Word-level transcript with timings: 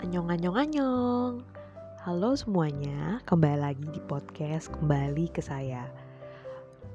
Anyong 0.00 0.32
anyong 0.32 0.56
anyong 0.56 1.34
Halo 2.08 2.32
semuanya 2.32 3.20
Kembali 3.28 3.60
lagi 3.60 3.84
di 3.84 4.00
podcast 4.00 4.72
Kembali 4.72 5.28
ke 5.28 5.44
saya. 5.44 5.92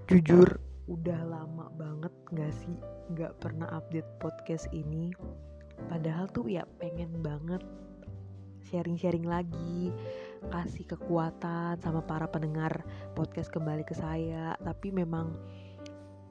Jujur 0.09 0.58
Udah 0.90 1.22
lama 1.22 1.70
banget 1.78 2.10
gak 2.33 2.50
sih 2.50 2.74
Gak 3.14 3.38
pernah 3.38 3.70
update 3.78 4.10
podcast 4.18 4.66
ini. 4.74 5.14
Padahal 5.86 6.26
tuh 6.33 6.50
ya 6.50 6.66
pengen 6.82 7.22
banget 7.22 7.62
Sharing-sharing 8.73 9.30
lagi 9.30 9.94
Kasih 10.50 10.90
kekuatan 10.90 11.78
sama 11.86 12.02
para 12.02 12.26
pendengar 12.26 12.82
podcast 13.14 13.54
kembali 13.54 13.86
ke 13.86 13.94
saya. 13.94 14.58
Tapi 14.66 14.90
memang 14.90 15.30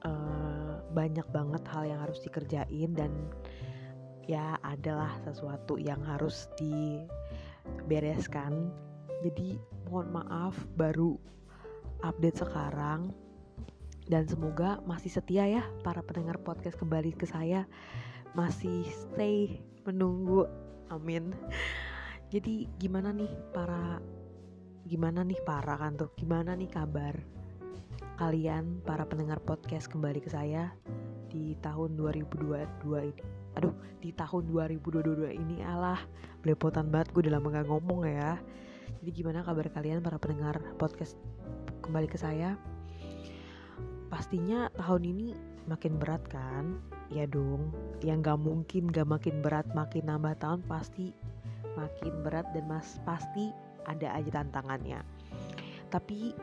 uh, 0.03 0.83
Banyak 0.91 1.31
banget 1.31 1.63
hal 1.71 1.87
yang 1.87 2.03
harus 2.03 2.19
dikerjain 2.19 2.91
Dan 2.91 3.31
ya 4.25 4.57
adalah 4.61 5.17
sesuatu 5.25 5.77
yang 5.77 6.01
harus 6.05 6.49
dibereskan. 6.57 8.69
Jadi 9.25 9.57
mohon 9.89 10.21
maaf 10.21 10.53
baru 10.77 11.17
update 12.05 12.45
sekarang. 12.45 13.09
Dan 14.05 14.29
semoga 14.29 14.77
masih 14.85 15.09
setia 15.09 15.49
ya 15.49 15.63
para 15.81 16.05
pendengar 16.05 16.37
podcast 16.45 16.77
kembali 16.77 17.17
ke 17.17 17.25
saya. 17.25 17.65
Masih 18.37 18.85
stay 18.85 19.65
menunggu. 19.85 20.45
Amin. 20.93 21.33
Jadi 22.29 22.69
gimana 22.77 23.09
nih 23.09 23.33
para 23.49 23.97
gimana 24.85 25.25
nih 25.25 25.41
para 25.41 25.81
kan 25.81 25.97
tuh 25.97 26.13
gimana 26.13 26.53
nih 26.53 26.69
kabar 26.69 27.17
kalian 28.21 28.85
para 28.85 29.01
pendengar 29.01 29.41
podcast 29.41 29.89
kembali 29.89 30.21
ke 30.21 30.29
saya 30.29 30.69
di 31.33 31.57
tahun 31.65 31.97
2022 31.97 33.09
ini 33.09 33.44
aduh 33.55 33.73
di 34.03 34.11
tahun 34.13 34.51
2022 34.51 35.33
ini 35.33 35.63
alah 35.65 35.99
belepotan 36.45 36.93
banget 36.93 37.09
gue 37.15 37.21
udah 37.25 37.41
lama 37.41 37.63
ngomong 37.65 38.05
ya. 38.05 38.37
Jadi 39.01 39.11
gimana 39.21 39.41
kabar 39.41 39.65
kalian 39.73 40.05
para 40.05 40.21
pendengar 40.21 40.61
podcast 40.77 41.17
kembali 41.81 42.05
ke 42.05 42.17
saya? 42.21 42.53
Pastinya 44.13 44.69
tahun 44.77 45.03
ini 45.09 45.27
makin 45.65 45.97
berat 45.97 46.21
kan? 46.29 46.77
Ya 47.09 47.25
dong 47.25 47.73
yang 48.05 48.21
gak 48.21 48.37
mungkin 48.37 48.93
gak 48.93 49.09
makin 49.09 49.41
berat 49.41 49.65
makin 49.73 50.05
nambah 50.05 50.37
tahun 50.37 50.61
pasti 50.69 51.13
makin 51.73 52.13
berat 52.21 52.45
dan 52.53 52.65
mas 52.69 53.01
pasti 53.03 53.49
ada 53.89 54.13
aja 54.13 54.41
tantangannya. 54.41 55.01
Tapi 55.89 56.33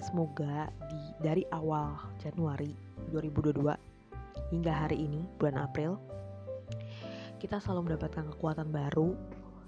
semoga 0.00 0.68
di 0.88 1.00
dari 1.20 1.42
awal 1.52 1.96
Januari 2.20 2.72
2022 3.12 4.52
hingga 4.52 4.72
hari 4.72 5.08
ini 5.08 5.24
bulan 5.40 5.64
April 5.64 5.96
kita 7.36 7.60
selalu 7.60 7.92
mendapatkan 7.92 8.32
kekuatan 8.36 8.72
baru, 8.72 9.16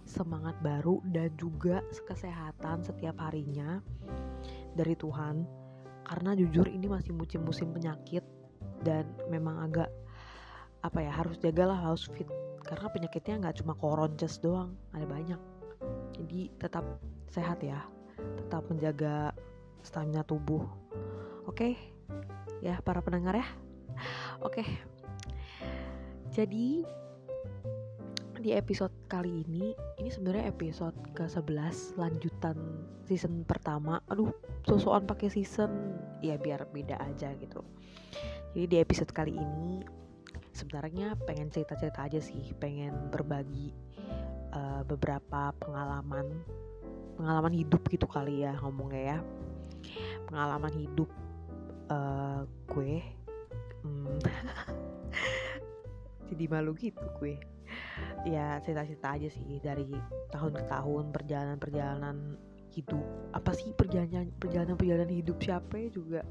semangat 0.08 0.56
baru, 0.64 1.04
dan 1.12 1.32
juga 1.36 1.84
kesehatan 2.08 2.80
setiap 2.84 3.20
harinya 3.20 3.84
dari 4.72 4.96
Tuhan. 4.96 5.44
Karena 6.08 6.32
jujur 6.32 6.64
ini 6.64 6.88
masih 6.88 7.12
musim-musim 7.12 7.68
penyakit 7.72 8.24
dan 8.80 9.04
memang 9.28 9.68
agak 9.68 9.92
apa 10.80 10.98
ya 11.04 11.12
harus 11.12 11.36
jagalah 11.36 11.76
harus 11.76 12.08
fit. 12.08 12.28
Karena 12.64 12.88
penyakitnya 12.88 13.34
nggak 13.44 13.56
cuma 13.60 13.76
koronces 13.76 14.40
doang 14.40 14.72
ada 14.96 15.04
banyak. 15.04 15.40
Jadi 16.16 16.48
tetap 16.56 16.84
sehat 17.28 17.60
ya 17.60 17.84
tetap 18.18 18.64
menjaga 18.66 19.36
stamina 19.84 20.24
tubuh. 20.24 20.64
Oke? 21.46 21.76
Ya 22.64 22.80
para 22.82 23.04
pendengar 23.04 23.38
ya? 23.38 23.46
Oke. 24.46 24.64
Jadi 26.32 26.84
di 28.38 28.54
episode 28.54 28.94
kali 29.10 29.42
ini 29.42 29.74
ini 29.98 30.08
sebenarnya 30.14 30.46
episode 30.54 30.94
ke-11 31.18 31.98
lanjutan 31.98 32.54
season 33.10 33.42
pertama. 33.42 33.98
Aduh, 34.06 34.30
sosokan 34.62 35.10
pakai 35.10 35.26
season 35.26 35.98
ya 36.22 36.38
biar 36.38 36.70
beda 36.70 37.02
aja 37.02 37.34
gitu. 37.34 37.66
Jadi 38.54 38.66
di 38.70 38.76
episode 38.78 39.10
kali 39.10 39.34
ini 39.34 39.82
sebenarnya 40.54 41.18
pengen 41.26 41.50
cerita-cerita 41.50 42.06
aja 42.06 42.22
sih, 42.22 42.54
pengen 42.62 43.10
berbagi 43.10 43.74
uh, 44.54 44.86
beberapa 44.86 45.50
pengalaman 45.58 46.46
pengalaman 47.18 47.54
hidup 47.58 47.82
gitu 47.90 48.06
kali 48.06 48.46
ya 48.46 48.54
ngomongnya 48.62 49.18
ya. 49.18 49.18
Pengalaman 50.30 50.74
hidup 50.78 51.10
uh, 51.90 52.46
gue 52.70 53.02
hmm, 53.82 54.18
jadi 56.30 56.44
malu 56.46 56.76
gitu 56.78 57.02
gue 57.18 57.57
ya 58.26 58.58
cerita-cerita 58.60 59.14
aja 59.14 59.28
sih 59.30 59.62
dari 59.62 59.86
tahun 60.34 60.52
ke 60.58 60.64
tahun 60.66 61.04
perjalanan-perjalanan 61.14 62.16
hidup. 62.74 63.04
Apa 63.32 63.54
sih 63.54 63.72
perjalanan 63.72 64.30
perjalanan-perjalanan 64.36 65.12
hidup 65.12 65.38
siapa 65.40 65.88
juga? 65.90 66.22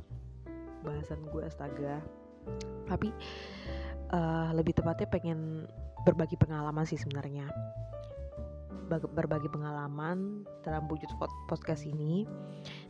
Bahasan 0.84 1.26
gue 1.32 1.42
astaga. 1.44 2.04
Tapi 2.88 3.12
uh, 4.14 4.50
lebih 4.56 4.78
tepatnya 4.78 5.08
pengen 5.10 5.68
berbagi 6.08 6.40
pengalaman 6.40 6.88
sih 6.88 7.00
sebenarnya. 7.00 7.48
Berbagi 8.88 9.52
pengalaman 9.52 10.48
dalam 10.64 10.88
wujud 10.88 11.12
podcast 11.52 11.84
ini. 11.84 12.24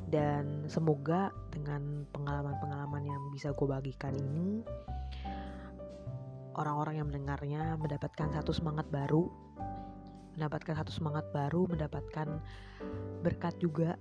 Dan 0.08 0.70
semoga 0.72 1.36
dengan 1.52 2.08
pengalaman-pengalaman 2.16 3.04
yang 3.04 3.22
bisa 3.34 3.52
gue 3.52 3.68
bagikan 3.68 4.16
ini 4.16 4.64
orang-orang 6.58 7.00
yang 7.00 7.08
mendengarnya 7.08 7.78
mendapatkan 7.78 8.34
satu 8.34 8.52
semangat 8.52 8.90
baru, 8.90 9.30
mendapatkan 10.36 10.74
satu 10.74 10.92
semangat 10.92 11.26
baru, 11.30 11.70
mendapatkan 11.70 12.42
berkat 13.22 13.54
juga 13.62 13.96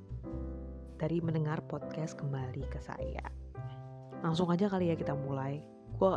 dari 0.97 1.21
mendengar 1.21 1.61
podcast 1.69 2.17
kembali 2.17 2.65
ke 2.73 2.81
saya. 2.81 3.25
Langsung 4.25 4.49
aja 4.49 4.73
kali 4.73 4.89
ya 4.91 4.97
kita 4.97 5.13
mulai. 5.13 5.61
Gue 6.01 6.17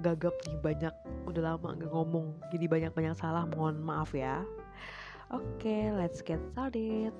gagap 0.00 0.32
nih 0.46 0.56
banyak, 0.62 0.94
udah 1.28 1.42
lama 1.54 1.76
gak 1.76 1.92
ngomong, 1.92 2.32
jadi 2.54 2.64
banyak-banyak 2.70 3.14
salah, 3.18 3.44
mohon 3.44 3.82
maaf 3.82 4.14
ya. 4.16 4.46
Oke, 5.30 5.62
okay, 5.62 5.82
let's 5.94 6.24
get 6.24 6.40
started. 6.54 7.12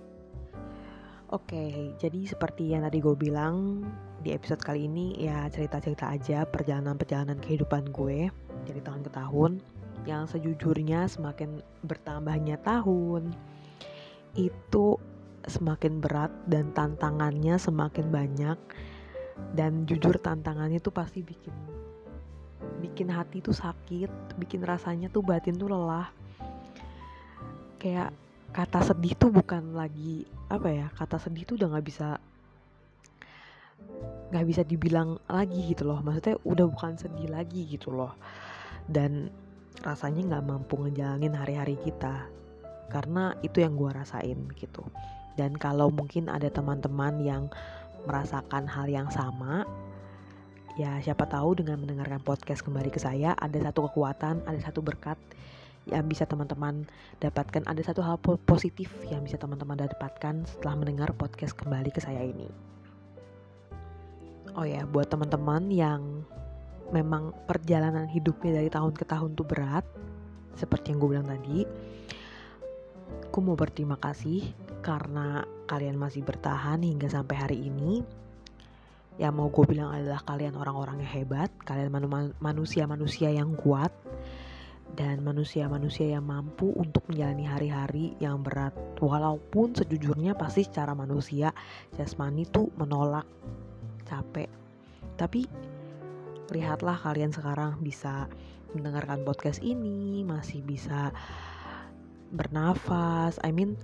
Oke, 1.31 1.55
okay, 1.55 1.75
jadi 2.01 2.27
seperti 2.27 2.75
yang 2.75 2.83
tadi 2.83 2.99
gue 2.99 3.15
bilang 3.15 3.87
di 4.21 4.37
episode 4.37 4.61
kali 4.61 4.85
ini 4.85 5.17
ya 5.17 5.49
cerita-cerita 5.49 6.13
aja 6.13 6.45
perjalanan-perjalanan 6.45 7.41
kehidupan 7.41 7.89
gue 7.89 8.29
dari 8.69 8.81
tahun 8.85 9.01
ke 9.09 9.11
tahun 9.17 9.61
yang 10.05 10.29
sejujurnya 10.29 11.09
semakin 11.09 11.61
bertambahnya 11.85 12.61
tahun 12.61 13.33
itu 14.37 14.97
semakin 15.49 15.99
berat 15.99 16.31
dan 16.47 16.71
tantangannya 16.77 17.57
semakin 17.57 18.13
banyak. 18.13 18.59
Dan 19.57 19.89
jujur 19.89 20.21
tantangannya 20.21 20.85
tuh 20.85 20.93
pasti 20.93 21.25
bikin 21.25 21.55
bikin 22.85 23.09
hati 23.09 23.41
tuh 23.41 23.57
sakit 23.57 24.37
bikin 24.37 24.61
rasanya 24.61 25.09
tuh 25.09 25.25
batin 25.25 25.57
tuh 25.57 25.73
lelah. 25.73 26.13
Kayak 27.81 28.13
kata 28.53 28.93
sedih 28.93 29.17
tuh 29.17 29.33
bukan 29.33 29.73
lagi 29.73 30.29
apa 30.53 30.69
ya 30.69 30.87
kata 30.93 31.17
sedih 31.17 31.49
tuh 31.49 31.57
udah 31.57 31.73
nggak 31.73 31.87
bisa 31.89 32.21
nggak 34.31 34.47
bisa 34.47 34.63
dibilang 34.63 35.19
lagi 35.27 35.75
gitu 35.75 35.87
loh. 35.87 35.99
Maksudnya 36.01 36.39
udah 36.47 36.67
bukan 36.71 36.95
sedih 36.97 37.29
lagi 37.31 37.67
gitu 37.67 37.91
loh. 37.91 38.15
Dan 38.87 39.29
rasanya 39.83 40.37
nggak 40.37 40.47
mampu 40.47 40.79
ngejalanin 40.79 41.35
hari-hari 41.35 41.77
kita. 41.83 42.31
Karena 42.91 43.35
itu 43.43 43.63
yang 43.63 43.75
gue 43.79 43.91
rasain 43.91 44.51
gitu. 44.59 44.87
Dan 45.39 45.55
kalau 45.59 45.91
mungkin 45.91 46.27
ada 46.31 46.51
teman-teman 46.51 47.23
yang 47.23 47.51
merasakan 48.07 48.65
hal 48.65 48.89
yang 48.89 49.09
sama 49.13 49.69
ya 50.79 50.97
siapa 51.05 51.29
tahu 51.29 51.61
dengan 51.61 51.83
mendengarkan 51.83 52.25
podcast 52.25 52.65
kembali 52.65 52.89
ke 52.89 52.97
saya 52.97 53.37
ada 53.37 53.61
satu 53.61 53.85
kekuatan 53.91 54.41
ada 54.49 54.57
satu 54.65 54.81
berkat 54.81 55.21
yang 55.89 56.07
bisa 56.07 56.29
teman-teman 56.29 56.87
dapatkan. 57.19 57.65
Ada 57.67 57.93
satu 57.93 58.05
hal 58.05 58.21
positif 58.21 58.93
yang 59.09 59.25
bisa 59.25 59.41
teman-teman 59.41 59.81
dapatkan 59.81 60.45
setelah 60.47 60.75
mendengar 60.77 61.11
podcast 61.17 61.57
kembali 61.57 61.91
ke 61.91 62.01
saya 62.05 62.21
ini 62.21 62.70
oh 64.57 64.67
ya 64.67 64.87
buat 64.89 65.11
teman-teman 65.11 65.69
yang 65.71 66.25
memang 66.91 67.31
perjalanan 67.47 68.11
hidupnya 68.11 68.63
dari 68.63 68.71
tahun 68.73 68.95
ke 68.97 69.05
tahun 69.07 69.39
tuh 69.39 69.47
berat 69.47 69.87
seperti 70.59 70.91
yang 70.91 70.99
gue 70.99 71.11
bilang 71.15 71.29
tadi 71.31 71.59
aku 73.31 73.39
mau 73.47 73.55
berterima 73.55 73.95
kasih 73.95 74.43
karena 74.83 75.47
kalian 75.71 75.95
masih 75.95 76.27
bertahan 76.27 76.83
hingga 76.83 77.07
sampai 77.07 77.37
hari 77.39 77.59
ini. 77.63 78.03
Yang 79.21 79.33
mau 79.37 79.53
gue 79.53 79.65
bilang 79.69 79.93
adalah 79.93 80.25
kalian 80.25 80.57
orang-orang 80.57 81.05
yang 81.05 81.13
hebat 81.23 81.53
kalian 81.69 81.93
manusia-manusia 82.41 83.29
yang 83.31 83.53
kuat 83.53 83.93
dan 84.97 85.23
manusia-manusia 85.23 86.19
yang 86.19 86.27
mampu 86.27 86.73
untuk 86.75 87.07
menjalani 87.07 87.47
hari-hari 87.47 88.19
yang 88.19 88.41
berat. 88.41 88.73
Walaupun 88.99 89.77
sejujurnya 89.77 90.35
pasti 90.35 90.65
secara 90.65 90.97
manusia 90.97 91.55
jasmani 91.95 92.49
tuh 92.49 92.73
menolak 92.81 93.29
capek. 94.11 94.51
Tapi 95.15 95.47
lihatlah 96.51 96.99
kalian 96.99 97.31
sekarang 97.31 97.79
bisa 97.79 98.27
mendengarkan 98.75 99.23
podcast 99.23 99.63
ini, 99.63 100.27
masih 100.27 100.67
bisa 100.67 101.15
bernafas. 102.35 103.39
I 103.47 103.55
mean 103.55 103.79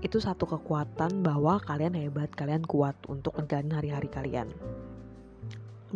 itu 0.00 0.16
satu 0.16 0.48
kekuatan 0.48 1.20
bahwa 1.20 1.60
kalian 1.60 1.92
hebat 1.92 2.32
kalian 2.32 2.64
kuat 2.64 2.96
untuk 3.12 3.36
ngejalanin 3.36 3.76
hari-hari 3.76 4.08
kalian. 4.08 4.48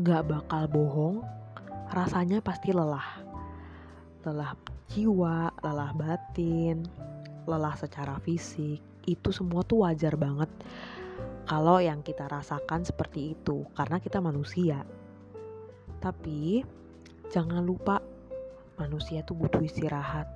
Gak 0.05 0.29
bakal 0.29 0.69
bohong 0.69 1.25
rasanya 1.89 2.45
pasti 2.45 2.77
lelah. 2.77 3.25
Lelah 4.29 4.53
jiwa 4.93 5.49
lelah 5.65 5.93
batin 5.97 6.85
lelah 7.49 7.77
secara 7.77 8.21
fisik. 8.21 8.81
Itu 9.05 9.33
semua 9.33 9.65
tuh 9.65 9.85
wajar 9.85 10.17
banget 10.17 10.49
kalau 11.45 11.81
yang 11.81 12.01
kita 12.01 12.25
rasakan 12.29 12.85
seperti 12.85 13.37
itu 13.37 13.69
karena 13.77 14.01
kita 14.01 14.21
manusia. 14.21 14.85
Tapi 16.01 16.65
jangan 17.33 17.65
lupa 17.65 18.01
manusia 18.81 19.21
tuh 19.25 19.37
butuh 19.37 19.61
istirahat. 19.61 20.29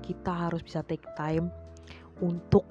Kita 0.00 0.48
harus 0.48 0.64
bisa 0.64 0.80
take 0.84 1.04
time 1.16 1.52
untuk 2.20 2.64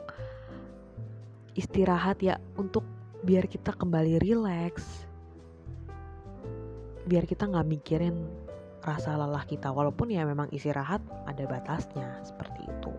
istirahat 1.58 2.22
ya 2.22 2.38
untuk 2.56 2.86
biar 3.26 3.50
kita 3.52 3.76
kembali 3.76 4.22
rileks 4.22 5.10
biar 7.10 7.26
kita 7.26 7.50
nggak 7.50 7.68
mikirin 7.68 8.16
rasa 8.86 9.18
lelah 9.18 9.44
kita 9.44 9.74
walaupun 9.74 10.14
ya 10.14 10.24
memang 10.24 10.48
istirahat 10.54 11.02
ada 11.26 11.44
batasnya 11.50 12.22
seperti 12.24 12.64
itu 12.64 12.94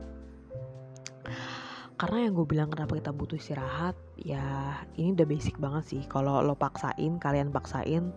karena 2.01 2.25
yang 2.25 2.33
gue 2.33 2.49
bilang 2.49 2.73
kenapa 2.73 2.97
kita 2.97 3.13
butuh 3.13 3.37
istirahat 3.37 3.93
ya 4.17 4.73
ini 4.97 5.13
udah 5.13 5.29
basic 5.29 5.61
banget 5.61 5.85
sih. 5.85 6.03
Kalau 6.09 6.41
lo 6.41 6.57
paksain 6.57 7.21
kalian 7.21 7.53
paksain 7.53 8.09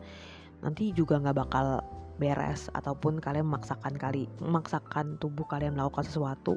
nanti 0.63 0.95
juga 0.95 1.19
nggak 1.19 1.35
bakal 1.35 1.83
beres 2.15 2.71
ataupun 2.71 3.19
kalian 3.19 3.43
memaksakan 3.43 3.99
kali 3.99 4.31
memaksakan 4.39 5.19
tubuh 5.19 5.43
kalian 5.43 5.75
melakukan 5.75 6.07
sesuatu 6.07 6.55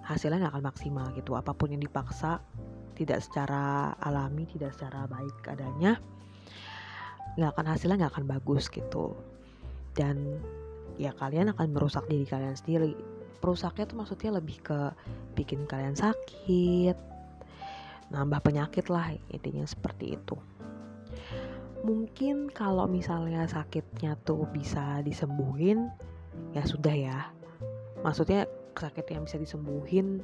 hasilnya 0.00 0.48
nggak 0.48 0.56
akan 0.56 0.64
maksimal 0.72 1.06
gitu. 1.12 1.36
Apa 1.36 1.52
pun 1.52 1.76
yang 1.76 1.84
dipaksa 1.84 2.40
tidak 2.96 3.20
secara 3.20 3.92
alami 4.00 4.48
tidak 4.48 4.72
secara 4.72 5.04
baik 5.04 5.36
adanya 5.44 6.00
nggak 7.36 7.52
akan 7.52 7.66
hasilnya 7.68 8.00
nggak 8.00 8.12
akan 8.16 8.26
bagus 8.32 8.72
gitu. 8.72 9.12
Dan 9.92 10.40
ya 10.96 11.12
kalian 11.12 11.52
akan 11.52 11.68
merusak 11.68 12.08
diri 12.08 12.24
kalian 12.24 12.56
sendiri 12.56 12.96
perusaknya 13.38 13.86
tuh 13.86 13.98
maksudnya 14.02 14.30
lebih 14.38 14.58
ke 14.62 14.78
bikin 15.38 15.64
kalian 15.70 15.94
sakit 15.94 16.96
nambah 18.08 18.40
penyakit 18.40 18.88
lah 18.88 19.12
intinya 19.28 19.64
seperti 19.68 20.16
itu. 20.16 20.36
Mungkin 21.84 22.50
kalau 22.50 22.90
misalnya 22.90 23.46
sakitnya 23.46 24.18
tuh 24.26 24.48
bisa 24.50 25.04
disembuhin 25.04 25.92
ya 26.56 26.64
sudah 26.64 26.94
ya. 26.94 27.18
Maksudnya 28.02 28.48
sakit 28.74 29.06
yang 29.12 29.28
bisa 29.28 29.36
disembuhin 29.38 30.22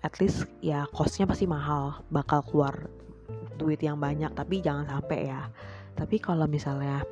at 0.00 0.16
least 0.16 0.48
ya 0.64 0.88
costnya 0.96 1.28
pasti 1.28 1.44
mahal 1.44 2.00
bakal 2.08 2.40
keluar 2.46 2.88
duit 3.60 3.84
yang 3.84 4.00
banyak 4.00 4.32
tapi 4.32 4.64
jangan 4.64 4.88
sampai 4.88 5.28
ya. 5.28 5.50
Tapi 5.98 6.16
kalau 6.22 6.48
misalnya 6.48 7.04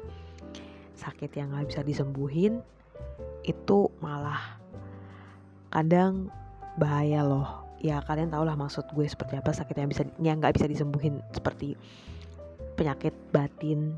sakit 0.97 1.31
yang 1.37 1.53
nggak 1.53 1.69
bisa 1.69 1.83
disembuhin 1.85 2.63
itu 3.45 3.91
malah 4.01 4.58
kadang 5.69 6.33
bahaya 6.79 7.25
loh. 7.25 7.67
Ya 7.79 8.03
kalian 8.03 8.35
tau 8.35 8.43
lah 8.43 8.59
maksud 8.59 8.91
gue 8.91 9.07
seperti 9.07 9.39
apa 9.39 9.55
sakit 9.55 9.75
yang 9.79 9.91
bisa 9.91 10.03
yang 10.19 10.37
nggak 10.43 10.59
bisa 10.59 10.67
disembuhin 10.67 11.23
seperti 11.31 11.79
penyakit 12.75 13.15
batin 13.31 13.95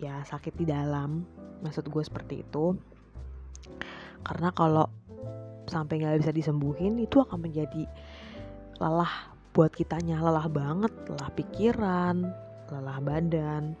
ya 0.00 0.24
sakit 0.24 0.56
di 0.56 0.64
dalam. 0.68 1.24
Maksud 1.60 1.88
gue 1.88 2.02
seperti 2.04 2.44
itu. 2.44 2.76
Karena 4.24 4.48
kalau 4.56 4.88
sampai 5.68 6.00
nggak 6.00 6.20
bisa 6.24 6.32
disembuhin 6.32 6.96
itu 7.00 7.20
akan 7.20 7.44
menjadi 7.44 7.84
lelah 8.80 9.32
buat 9.52 9.72
kitanya. 9.72 10.20
Lelah 10.24 10.48
banget 10.48 10.92
lelah 11.08 11.30
pikiran 11.36 12.16
lelah 12.72 12.98
badan. 13.00 13.76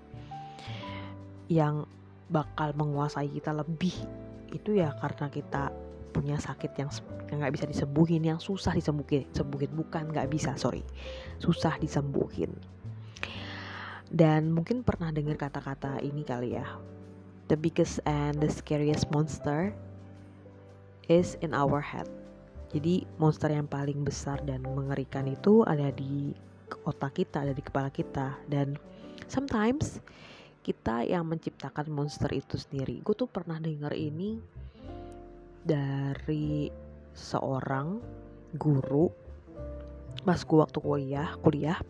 Yang 1.48 1.88
bakal 2.28 2.72
menguasai 2.76 3.28
kita 3.32 3.52
lebih 3.52 3.92
itu 4.54 4.76
ya 4.78 4.94
karena 4.96 5.28
kita 5.28 5.68
punya 6.14 6.38
sakit 6.38 6.78
yang 6.78 6.88
nggak 7.34 7.50
bisa 7.50 7.66
disembuhin 7.66 8.22
yang 8.22 8.38
susah 8.38 8.70
disembuhin 8.70 9.26
sembuhin 9.34 9.74
bukan 9.74 10.14
nggak 10.14 10.30
bisa 10.30 10.54
sorry. 10.54 10.86
Susah 11.42 11.74
disembuhin. 11.82 12.54
Dan 14.14 14.54
mungkin 14.54 14.86
pernah 14.86 15.10
dengar 15.10 15.34
kata-kata 15.34 15.98
ini 15.98 16.22
kali 16.22 16.54
ya. 16.54 16.78
The 17.50 17.58
biggest 17.58 17.98
and 18.06 18.38
the 18.38 18.46
scariest 18.46 19.10
monster 19.10 19.74
is 21.10 21.34
in 21.42 21.50
our 21.50 21.82
head. 21.82 22.06
Jadi 22.70 23.06
monster 23.18 23.50
yang 23.50 23.66
paling 23.66 24.06
besar 24.06 24.38
dan 24.46 24.62
mengerikan 24.62 25.26
itu 25.26 25.66
ada 25.66 25.90
di 25.90 26.30
otak 26.86 27.18
kita, 27.18 27.42
ada 27.42 27.54
di 27.54 27.62
kepala 27.62 27.90
kita. 27.90 28.38
Dan 28.46 28.78
sometimes 29.26 29.98
kita 30.64 31.04
yang 31.04 31.28
menciptakan 31.28 31.92
monster 31.92 32.30
itu 32.32 32.56
sendiri. 32.56 33.04
Gue 33.04 33.12
tuh 33.14 33.28
pernah 33.28 33.60
dengar 33.60 33.92
ini 33.92 34.40
dari 35.64 36.68
seorang 37.16 37.98
guru. 38.54 39.08
Pas 40.22 40.38
gue 40.38 40.58
waktu 40.60 40.78
kuliah 40.78 41.34
kuliah. 41.40 41.80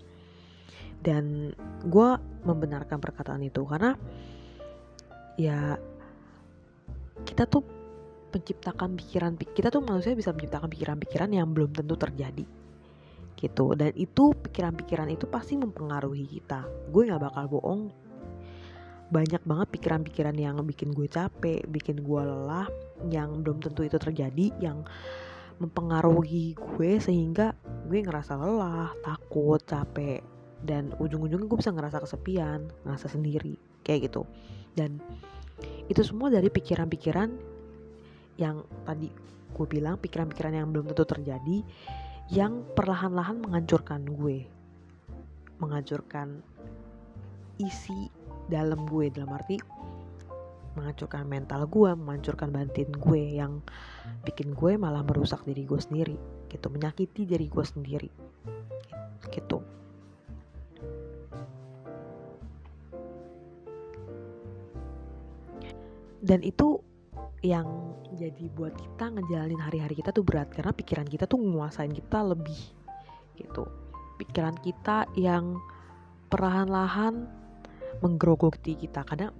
Dan 1.04 1.52
gue 1.84 2.08
membenarkan 2.48 2.96
perkataan 2.96 3.44
itu 3.44 3.60
karena 3.68 3.92
ya 5.36 5.76
kita 7.28 7.44
tuh 7.44 7.60
menciptakan 8.32 8.96
pikiran 8.96 9.36
kita 9.36 9.68
tuh 9.68 9.84
manusia 9.84 10.16
bisa 10.16 10.32
menciptakan 10.32 10.66
pikiran-pikiran 10.72 11.30
yang 11.30 11.52
belum 11.52 11.76
tentu 11.76 11.94
terjadi 11.94 12.46
gitu. 13.36 13.76
Dan 13.76 13.92
itu 13.94 14.32
pikiran-pikiran 14.32 15.12
itu 15.12 15.28
pasti 15.28 15.60
mempengaruhi 15.60 16.24
kita. 16.24 16.64
Gue 16.88 17.04
nggak 17.04 17.22
bakal 17.30 17.44
bohong 17.52 17.92
banyak 19.12 19.42
banget 19.44 19.68
pikiran-pikiran 19.74 20.36
yang 20.36 20.56
bikin 20.64 20.92
gue 20.96 21.08
capek 21.08 21.60
bikin 21.68 22.00
gue 22.00 22.22
lelah 22.24 22.68
yang 23.12 23.44
belum 23.44 23.60
tentu 23.60 23.84
itu 23.84 24.00
terjadi 24.00 24.52
yang 24.60 24.84
mempengaruhi 25.60 26.56
gue 26.56 26.90
sehingga 26.98 27.54
gue 27.86 28.00
ngerasa 28.00 28.34
lelah 28.34 28.90
takut 29.04 29.60
capek 29.62 30.24
dan 30.64 30.96
ujung-ujungnya 30.96 31.46
gue 31.46 31.58
bisa 31.60 31.70
ngerasa 31.70 32.00
kesepian 32.00 32.64
ngerasa 32.88 33.06
sendiri 33.12 33.54
kayak 33.84 34.10
gitu. 34.10 34.24
Dan 34.72 34.98
itu 35.86 36.00
semua 36.00 36.32
dari 36.32 36.48
pikiran-pikiran 36.48 37.30
yang 38.40 38.64
tadi 38.88 39.12
gue 39.54 39.66
bilang 39.70 40.00
pikiran-pikiran 40.00 40.54
yang 40.56 40.68
belum 40.74 40.90
tentu 40.90 41.04
terjadi 41.06 41.62
yang 42.32 42.64
perlahan-lahan 42.74 43.38
menghancurkan 43.38 44.02
gue 44.02 44.48
menghancurkan 45.62 46.42
isi 47.60 48.10
dalam 48.48 48.84
gue 48.88 49.08
dalam 49.08 49.32
arti 49.32 49.56
menghancurkan 50.74 51.24
mental 51.30 51.70
gue, 51.70 51.90
menghancurkan 51.94 52.50
batin 52.50 52.90
gue 52.90 53.38
yang 53.38 53.62
bikin 54.26 54.52
gue 54.58 54.74
malah 54.74 55.06
merusak 55.06 55.40
diri 55.46 55.62
gue 55.62 55.78
sendiri, 55.78 56.18
gitu, 56.50 56.66
menyakiti 56.66 57.22
diri 57.22 57.46
gue 57.46 57.64
sendiri, 57.64 58.10
gitu. 59.30 59.62
Dan 66.24 66.42
itu 66.42 66.80
yang 67.44 67.94
jadi 68.16 68.48
buat 68.56 68.72
kita 68.72 69.12
ngejalanin 69.12 69.60
hari-hari 69.60 69.94
kita 70.00 70.10
tuh 70.10 70.24
berat 70.24 70.48
karena 70.50 70.72
pikiran 70.72 71.04
kita 71.06 71.28
tuh 71.30 71.38
nguasain 71.38 71.94
kita 71.94 72.18
lebih, 72.34 72.58
gitu. 73.38 73.68
Pikiran 74.18 74.58
kita 74.58 75.06
yang 75.14 75.62
perlahan-lahan 76.34 77.43
menggerogoti 78.00 78.74
kita. 78.78 79.04
Kadang 79.06 79.34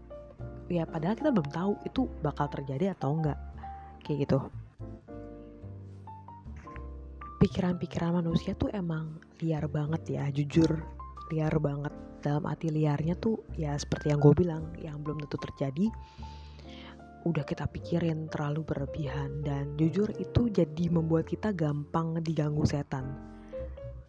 ya 0.69 0.89
padahal 0.89 1.17
kita 1.19 1.31
belum 1.33 1.49
tahu 1.51 1.73
itu 1.85 2.07
bakal 2.21 2.47
terjadi 2.53 2.95
atau 2.95 3.17
enggak. 3.17 3.39
Kayak 4.05 4.19
gitu. 4.29 4.39
Pikiran-pikiran 7.41 8.25
manusia 8.25 8.57
tuh 8.57 8.73
emang 8.73 9.21
liar 9.43 9.69
banget 9.69 10.17
ya 10.21 10.25
jujur 10.33 10.81
liar 11.33 11.55
banget. 11.61 11.93
Dalam 12.25 12.49
arti 12.49 12.73
liarnya 12.73 13.21
tuh 13.21 13.37
ya 13.53 13.77
seperti 13.77 14.09
yang 14.09 14.21
gue 14.21 14.33
bilang 14.33 14.73
yang 14.81 14.97
belum 15.05 15.21
tentu 15.29 15.37
terjadi 15.45 15.93
udah 17.25 17.45
kita 17.45 17.65
pikirin 17.69 18.29
terlalu 18.33 18.65
berlebihan. 18.65 19.45
Dan 19.45 19.77
jujur 19.77 20.09
itu 20.17 20.49
jadi 20.49 20.89
membuat 20.89 21.29
kita 21.29 21.53
gampang 21.53 22.21
diganggu 22.25 22.65
setan. 22.65 23.13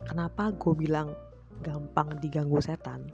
Kenapa 0.08 0.52
gue 0.56 0.74
bilang 0.75 1.12
gampang 1.64 2.20
diganggu 2.20 2.60
setan 2.60 3.08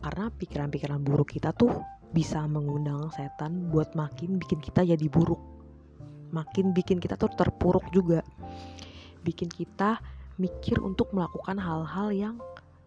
karena 0.00 0.28
pikiran-pikiran 0.28 1.00
buruk 1.02 1.36
kita 1.36 1.52
tuh 1.56 1.72
bisa 2.12 2.44
mengundang 2.46 3.10
setan 3.12 3.68
buat 3.72 3.92
makin 3.98 4.38
bikin 4.40 4.62
kita 4.62 4.86
jadi 4.86 5.06
buruk. 5.10 5.40
Makin 6.30 6.74
bikin 6.74 6.98
kita 7.00 7.18
tuh 7.18 7.32
terpuruk 7.34 7.86
juga. 7.90 8.22
Bikin 9.22 9.50
kita 9.50 9.98
mikir 10.36 10.78
untuk 10.84 11.10
melakukan 11.16 11.56
hal-hal 11.56 12.08
yang 12.12 12.36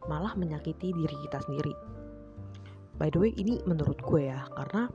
malah 0.08 0.34
menyakiti 0.38 0.94
diri 0.94 1.16
kita 1.28 1.42
sendiri. 1.44 1.74
By 3.00 3.10
the 3.12 3.20
way 3.20 3.32
ini 3.36 3.64
menurut 3.64 4.00
gue 4.04 4.28
ya 4.28 4.44
karena 4.54 4.92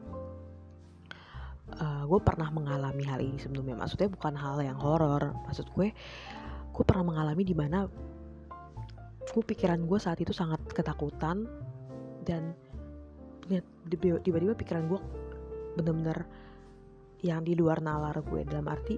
uh, 1.81 2.03
gue 2.05 2.21
pernah 2.21 2.49
mengalami 2.53 3.05
hal 3.05 3.21
ini 3.21 3.39
sebelumnya. 3.41 3.81
Maksudnya 3.81 4.09
bukan 4.13 4.35
hal 4.37 4.61
yang 4.61 4.79
horor. 4.79 5.35
Maksud 5.49 5.73
gue 5.73 5.93
gue 6.75 6.85
pernah 6.85 7.07
mengalami 7.07 7.43
di 7.47 7.55
mana 7.55 7.87
gue 9.25 9.43
pikiran 9.43 9.83
gue 9.83 9.99
saat 9.99 10.21
itu 10.21 10.31
sangat 10.31 10.63
ketakutan 10.71 11.49
dan 12.25 12.57
tiba-tiba 14.25 14.57
pikiran 14.57 14.89
gue 14.89 15.01
bener-bener 15.77 16.25
yang 17.25 17.45
di 17.45 17.57
luar 17.57 17.81
nalar 17.85 18.21
gue. 18.25 18.45
Dalam 18.45 18.69
arti 18.69 18.97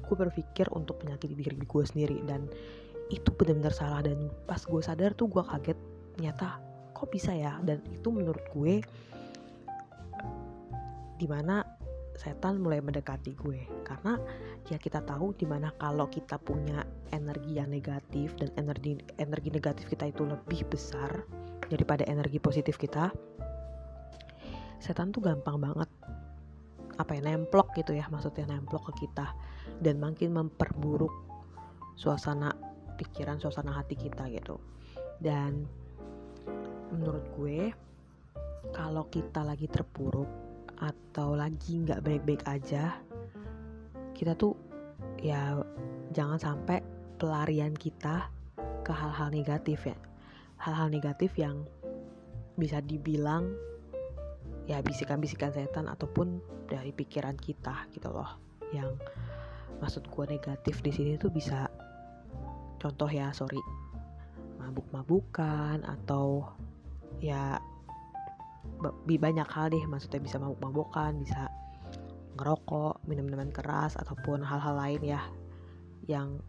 gue 0.00 0.16
berpikir 0.16 0.66
untuk 0.74 1.00
menyakiti 1.04 1.36
diri 1.36 1.56
gue 1.56 1.84
sendiri 1.84 2.18
dan 2.24 2.48
itu 3.12 3.28
benar-benar 3.36 3.72
salah. 3.76 4.00
Dan 4.04 4.32
pas 4.48 4.60
gue 4.60 4.80
sadar 4.80 5.12
tuh 5.12 5.28
gue 5.28 5.44
kaget 5.44 5.78
ternyata 6.16 6.60
kok 6.96 7.08
bisa 7.12 7.32
ya? 7.32 7.60
Dan 7.60 7.80
itu 7.92 8.08
menurut 8.12 8.44
gue 8.52 8.80
di 11.20 11.26
mana 11.28 11.60
setan 12.20 12.60
mulai 12.60 12.84
mendekati 12.84 13.32
gue. 13.32 13.64
Karena 13.80 14.20
ya 14.68 14.76
kita 14.76 15.00
tahu 15.00 15.32
di 15.32 15.48
mana 15.48 15.72
kalau 15.80 16.04
kita 16.12 16.36
punya 16.36 16.84
energi 17.16 17.56
yang 17.56 17.72
negatif 17.72 18.36
dan 18.36 18.52
energi 18.60 19.00
energi 19.16 19.48
negatif 19.48 19.88
kita 19.88 20.12
itu 20.12 20.28
lebih 20.28 20.68
besar 20.68 21.24
daripada 21.72 22.04
energi 22.04 22.36
positif 22.36 22.76
kita 22.76 23.08
setan 24.80 25.12
tuh 25.12 25.24
gampang 25.24 25.60
banget 25.60 25.88
apa 26.96 27.16
ya 27.16 27.20
nemplok 27.24 27.72
gitu 27.76 27.96
ya 27.96 28.04
maksudnya 28.12 28.48
nemplok 28.48 28.92
ke 28.92 29.08
kita 29.08 29.32
dan 29.80 29.96
makin 29.96 30.36
memperburuk 30.36 31.12
suasana 31.96 32.52
pikiran 33.00 33.40
suasana 33.40 33.72
hati 33.72 33.96
kita 33.96 34.28
gitu. 34.28 34.60
Dan 35.16 35.64
menurut 36.92 37.24
gue 37.32 37.72
kalau 38.76 39.08
kita 39.08 39.40
lagi 39.40 39.64
terpuruk 39.72 40.49
atau 40.80 41.36
lagi 41.36 41.84
nggak 41.84 42.00
baik-baik 42.00 42.42
aja 42.48 42.96
kita 44.20 44.36
tuh 44.36 44.52
ya 45.20 45.60
jangan 46.12 46.36
sampai 46.36 46.84
pelarian 47.16 47.72
kita 47.72 48.28
ke 48.84 48.92
hal-hal 48.92 49.32
negatif 49.32 49.88
ya. 49.88 49.96
Hal-hal 50.60 50.92
negatif 50.92 51.32
yang 51.40 51.64
bisa 52.56 52.84
dibilang 52.84 53.56
ya 54.68 54.84
bisikan-bisikan 54.84 55.52
setan 55.56 55.88
ataupun 55.88 56.40
dari 56.68 56.92
pikiran 56.92 57.36
kita 57.40 57.88
gitu 57.96 58.12
loh. 58.12 58.36
Yang 58.76 59.00
maksud 59.80 60.04
gue 60.04 60.24
negatif 60.28 60.84
di 60.84 60.92
sini 60.92 61.16
tuh 61.16 61.32
bisa 61.32 61.68
contoh 62.76 63.08
ya 63.08 63.32
sorry 63.32 63.60
mabuk-mabukan 64.60 65.80
atau 65.84 66.44
ya 67.24 67.56
banyak 69.06 69.48
hal 69.48 69.66
deh 69.72 69.84
maksudnya 69.88 70.20
bisa 70.20 70.36
mabuk-mabukan 70.40 71.16
bisa 71.20 71.48
ngerokok 72.40 73.04
minum 73.04 73.28
minuman 73.28 73.52
keras 73.52 73.98
ataupun 74.00 74.40
hal-hal 74.40 74.74
lain 74.76 75.00
ya 75.04 75.20
yang 76.08 76.40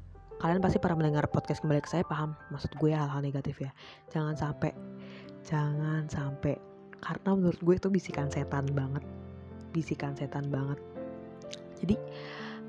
kalian 0.42 0.58
pasti 0.58 0.82
para 0.82 0.98
mendengar 0.98 1.30
podcast 1.30 1.62
kembali 1.62 1.86
ke 1.86 1.90
saya 1.94 2.02
paham? 2.02 2.34
Maksud 2.50 2.74
gue 2.82 2.90
hal-hal 2.90 3.22
negatif 3.22 3.62
ya. 3.62 3.70
Jangan 4.10 4.34
sampai 4.34 4.74
jangan 5.46 6.10
sampai 6.10 6.58
karena 6.98 7.38
menurut 7.38 7.62
gue 7.62 7.76
itu 7.78 7.90
bisikan 7.94 8.26
setan 8.34 8.66
banget. 8.74 9.06
Bisikan 9.70 10.18
setan 10.18 10.50
banget. 10.50 10.82
Jadi 11.78 11.94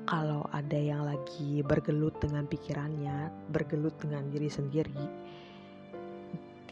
kalau 0.05 0.45
ada 0.53 0.77
yang 0.77 1.01
lagi 1.01 1.65
bergelut 1.65 2.13
dengan 2.21 2.45
pikirannya, 2.45 3.33
bergelut 3.49 3.97
dengan 3.97 4.29
diri 4.29 4.53
sendiri, 4.53 5.05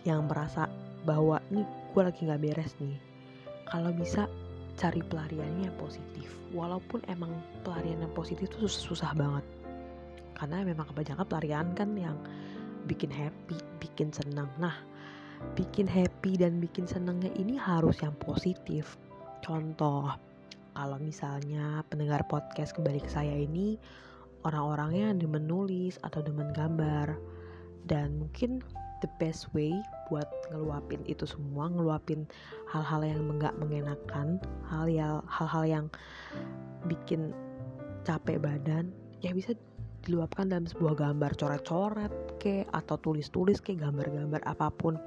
yang 0.06 0.30
merasa 0.30 0.70
bahwa 1.04 1.42
nih 1.50 1.66
gue 1.92 2.02
lagi 2.02 2.22
nggak 2.28 2.42
beres 2.42 2.74
nih, 2.80 2.98
kalau 3.68 3.92
bisa 3.92 4.30
cari 4.80 5.04
pelariannya 5.04 5.68
yang 5.68 5.78
positif, 5.78 6.28
walaupun 6.56 7.04
emang 7.12 7.32
pelarian 7.66 8.02
yang 8.02 8.14
positif 8.16 8.48
itu 8.50 8.66
susah, 8.66 8.84
susah 8.94 9.12
banget, 9.18 9.46
karena 10.40 10.64
memang 10.64 10.88
kebanyakan 10.90 11.26
pelarian 11.28 11.68
kan 11.76 11.90
yang 11.98 12.18
bikin 12.90 13.12
happy, 13.14 13.58
bikin 13.78 14.10
senang. 14.10 14.50
Nah, 14.58 14.74
bikin 15.54 15.86
happy 15.86 16.40
dan 16.40 16.58
bikin 16.58 16.90
senangnya 16.90 17.30
ini 17.38 17.58
harus 17.58 18.00
yang 18.02 18.16
positif. 18.18 18.98
Contoh, 19.42 20.10
kalau 20.74 20.98
misalnya 21.02 21.84
pendengar 21.92 22.24
podcast 22.30 22.74
kembali 22.78 23.04
ke 23.04 23.10
saya 23.12 23.36
ini 23.36 23.76
orang-orangnya 24.48 25.14
demen 25.14 25.46
nulis 25.46 26.00
atau 26.02 26.24
demen 26.24 26.50
gambar 26.56 27.14
dan 27.86 28.18
mungkin 28.18 28.64
the 29.02 29.10
best 29.18 29.50
way 29.52 29.74
buat 30.08 30.30
ngeluapin 30.54 31.02
itu 31.10 31.26
semua 31.26 31.68
ngeluapin 31.68 32.30
hal-hal 32.70 33.02
yang 33.04 33.22
nggak 33.38 33.56
mengenakan 33.58 34.38
hal 34.70 34.86
yang 34.88 35.20
hal-hal 35.28 35.64
yang 35.66 35.86
bikin 36.86 37.34
capek 38.06 38.42
badan 38.42 38.90
ya 39.22 39.34
bisa 39.34 39.54
diluapkan 40.02 40.50
dalam 40.50 40.66
sebuah 40.66 40.98
gambar 40.98 41.38
coret-coret 41.38 42.14
ke 42.42 42.66
atau 42.74 42.98
tulis-tulis 42.98 43.62
ke 43.62 43.78
gambar-gambar 43.78 44.42
apa 44.50 44.74
pun 44.74 44.98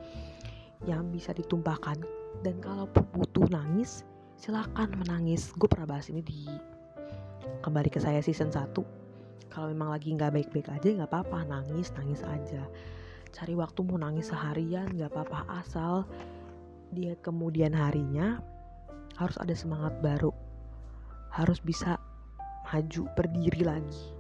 yang 0.87 1.11
bisa 1.11 1.35
ditumpahkan. 1.35 1.99
Dan 2.47 2.63
kalau 2.63 2.87
butuh 3.15 3.51
nangis 3.51 4.07
silakan 4.39 4.95
menangis. 4.95 5.51
Gue 5.59 5.67
pernah 5.67 5.99
bahas 5.99 6.07
ini 6.11 6.23
di 6.23 6.47
kembali 7.67 7.91
ke 7.91 7.99
saya 7.99 8.23
season 8.23 8.55
1 8.55 8.71
kalau 9.51 9.71
memang 9.71 9.95
lagi 9.95 10.11
nggak 10.11 10.35
baik-baik 10.35 10.71
aja 10.71 10.89
nggak 11.03 11.11
apa-apa. 11.11 11.43
Nangis 11.47 11.91
nangis 11.99 12.23
aja 12.23 12.63
cari 13.35 13.59
waktu 13.59 13.83
mau 13.83 13.99
nangis 13.99 14.31
seharian 14.31 14.87
nggak 14.95 15.11
apa-apa 15.11 15.59
asal 15.59 16.07
dia 16.95 17.19
kemudian 17.19 17.75
harinya 17.75 18.39
harus 19.19 19.35
ada 19.39 19.55
semangat 19.55 19.95
baru. 19.99 20.31
Harus 21.35 21.59
bisa 21.59 21.99
maju 22.71 23.03
berdiri 23.19 23.67
lagi. 23.67 24.15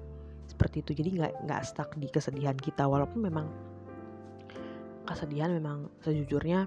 Seperti 0.51 0.83
itu. 0.83 0.91
Jadi 0.99 1.09
nggak 1.23 1.33
nggak 1.47 1.63
stuck 1.63 1.95
di 1.99 2.11
kesedihan 2.11 2.59
kita. 2.59 2.87
Walaupun 2.87 3.23
memang 3.23 3.47
kesedihan 5.07 5.55
memang 5.55 5.91
sejujurnya 6.03 6.67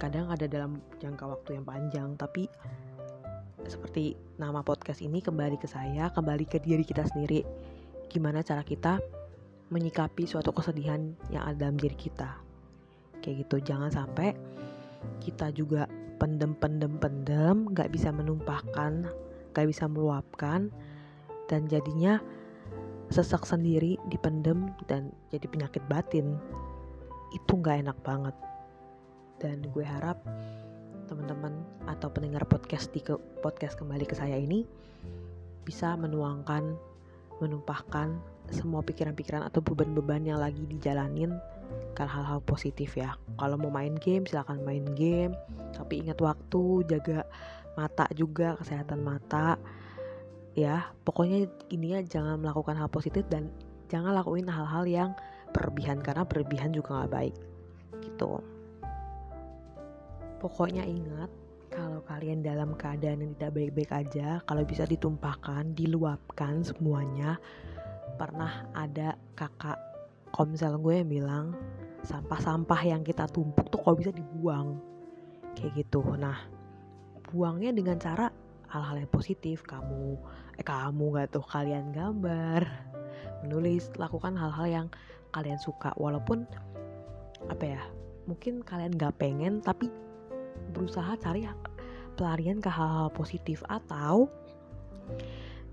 kadang 0.00 0.32
ada 0.32 0.48
dalam 0.50 0.82
jangka 0.98 1.24
waktu 1.26 1.58
yang 1.58 1.64
panjang. 1.66 2.08
Tapi 2.18 2.50
seperti 3.66 4.14
nama 4.38 4.62
podcast 4.62 5.02
ini 5.02 5.18
kembali 5.22 5.58
ke 5.58 5.66
saya, 5.66 6.10
kembali 6.10 6.46
ke 6.46 6.58
diri 6.62 6.82
kita 6.86 7.06
sendiri. 7.06 7.42
Gimana 8.06 8.42
cara 8.42 8.62
kita 8.62 9.02
menyikapi 9.70 10.28
suatu 10.28 10.54
kesedihan 10.54 11.14
yang 11.34 11.42
ada 11.42 11.66
dalam 11.66 11.76
diri 11.78 11.98
kita. 11.98 12.38
Kayak 13.18 13.46
gitu, 13.46 13.56
jangan 13.74 13.90
sampai 13.90 14.36
kita 15.18 15.50
juga 15.50 15.90
pendem-pendem-pendem, 16.22 17.74
gak 17.74 17.90
bisa 17.90 18.14
menumpahkan, 18.14 19.10
gak 19.52 19.66
bisa 19.66 19.90
meluapkan, 19.90 20.70
dan 21.50 21.66
jadinya 21.66 22.22
sesak 23.10 23.46
sendiri, 23.46 23.98
dipendem, 24.10 24.70
dan 24.90 25.10
jadi 25.30 25.46
penyakit 25.46 25.82
batin. 25.90 26.38
Itu 27.34 27.58
gak 27.58 27.82
enak 27.86 27.98
banget. 28.06 28.34
Dan 29.42 29.66
gue 29.74 29.84
harap 29.84 30.22
teman-teman 31.06 31.54
atau 31.86 32.10
pendengar 32.10 32.42
podcast 32.46 32.90
di 32.90 32.98
ke, 32.98 33.14
podcast 33.42 33.78
kembali 33.78 34.06
ke 34.08 34.14
saya 34.18 34.34
ini 34.38 34.66
bisa 35.62 35.94
menuangkan, 35.98 36.74
menumpahkan 37.42 38.35
semua 38.54 38.82
pikiran-pikiran 38.82 39.46
atau 39.46 39.58
beban-beban 39.62 40.22
yang 40.22 40.38
lagi 40.38 40.62
dijalanin 40.66 41.34
ke 41.96 42.04
hal-hal 42.04 42.38
positif 42.44 42.94
ya. 42.94 43.16
Kalau 43.40 43.56
mau 43.58 43.72
main 43.72 43.96
game 43.98 44.28
silahkan 44.28 44.60
main 44.62 44.84
game, 44.94 45.34
tapi 45.74 46.04
ingat 46.04 46.20
waktu, 46.22 46.86
jaga 46.86 47.26
mata 47.74 48.06
juga, 48.14 48.54
kesehatan 48.60 49.02
mata. 49.02 49.58
Ya, 50.56 50.88
pokoknya 51.04 51.50
ini 51.68 51.98
ya 51.98 52.00
jangan 52.00 52.40
melakukan 52.40 52.80
hal 52.80 52.88
positif 52.88 53.28
dan 53.28 53.52
jangan 53.92 54.16
lakuin 54.16 54.48
hal-hal 54.48 54.88
yang 54.88 55.10
berlebihan 55.52 56.00
karena 56.00 56.24
berlebihan 56.24 56.72
juga 56.72 57.02
nggak 57.02 57.12
baik. 57.12 57.36
Gitu. 58.00 58.32
Pokoknya 60.36 60.84
ingat, 60.84 61.28
kalau 61.72 62.00
kalian 62.04 62.40
dalam 62.40 62.72
keadaan 62.76 63.20
yang 63.24 63.32
tidak 63.36 63.52
baik-baik 63.56 63.92
aja, 63.92 64.40
kalau 64.44 64.62
bisa 64.64 64.88
ditumpahkan, 64.88 65.76
diluapkan 65.76 66.64
semuanya. 66.64 67.40
Pernah 68.14 68.70
ada 68.70 69.18
kakak 69.34 69.82
komsel 70.30 70.78
gue 70.78 71.02
yang 71.02 71.10
bilang, 71.10 71.46
sampah-sampah 72.06 72.80
yang 72.86 73.02
kita 73.02 73.26
tumpuk 73.26 73.66
tuh 73.74 73.82
kalau 73.82 73.98
bisa 73.98 74.14
dibuang. 74.14 74.78
Kayak 75.58 75.82
gitu. 75.82 76.06
Nah, 76.14 76.38
buangnya 77.26 77.74
dengan 77.74 77.98
cara 77.98 78.30
hal-hal 78.70 79.02
yang 79.02 79.10
positif. 79.10 79.66
Kamu, 79.66 80.14
eh 80.54 80.64
kamu 80.64 81.04
gak 81.18 81.34
tuh 81.34 81.44
kalian 81.44 81.90
gambar, 81.90 82.62
menulis, 83.42 83.90
lakukan 83.98 84.38
hal-hal 84.38 84.66
yang 84.68 84.86
kalian 85.34 85.58
suka. 85.58 85.90
Walaupun 85.98 86.46
apa 87.50 87.64
ya, 87.64 87.82
mungkin 88.30 88.62
kalian 88.62 88.94
gak 88.94 89.18
pengen 89.18 89.62
tapi 89.62 89.90
berusaha 90.74 91.16
cari 91.20 91.46
pelarian 92.16 92.58
ke 92.58 92.68
hal-hal 92.72 93.12
positif 93.12 93.62
atau 93.68 94.26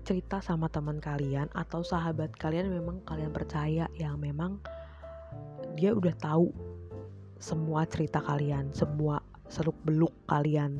cerita 0.04 0.44
sama 0.44 0.68
teman 0.68 1.00
kalian 1.00 1.48
atau 1.56 1.80
sahabat 1.80 2.36
kalian 2.36 2.68
memang 2.68 3.00
kalian 3.08 3.32
percaya 3.32 3.88
yang 3.96 4.20
memang 4.20 4.60
dia 5.74 5.96
udah 5.96 6.12
tahu 6.20 6.52
semua 7.40 7.88
cerita 7.88 8.20
kalian, 8.20 8.70
semua 8.76 9.24
seluk 9.48 9.76
beluk 9.82 10.12
kalian 10.28 10.76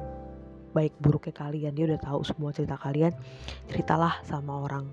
baik 0.75 0.93
buruknya 0.99 1.33
kalian 1.33 1.73
dia 1.73 1.87
udah 1.87 2.01
tahu 2.03 2.21
semua 2.27 2.51
cerita 2.51 2.75
kalian 2.75 3.15
ceritalah 3.71 4.19
sama 4.27 4.67
orang 4.67 4.91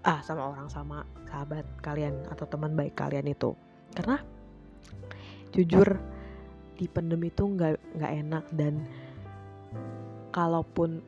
ah 0.00 0.24
sama 0.24 0.48
orang 0.48 0.72
sama 0.72 1.04
sahabat 1.28 1.68
kalian 1.84 2.16
atau 2.32 2.48
teman 2.48 2.72
baik 2.74 2.96
kalian 2.96 3.28
itu. 3.28 3.52
Karena 3.92 4.18
jujur 5.52 6.00
di 6.78 6.86
pandemi 6.88 7.28
itu 7.28 7.44
nggak 7.44 7.98
nggak 7.98 8.12
enak 8.26 8.44
dan 8.54 8.74
kalaupun 10.30 11.02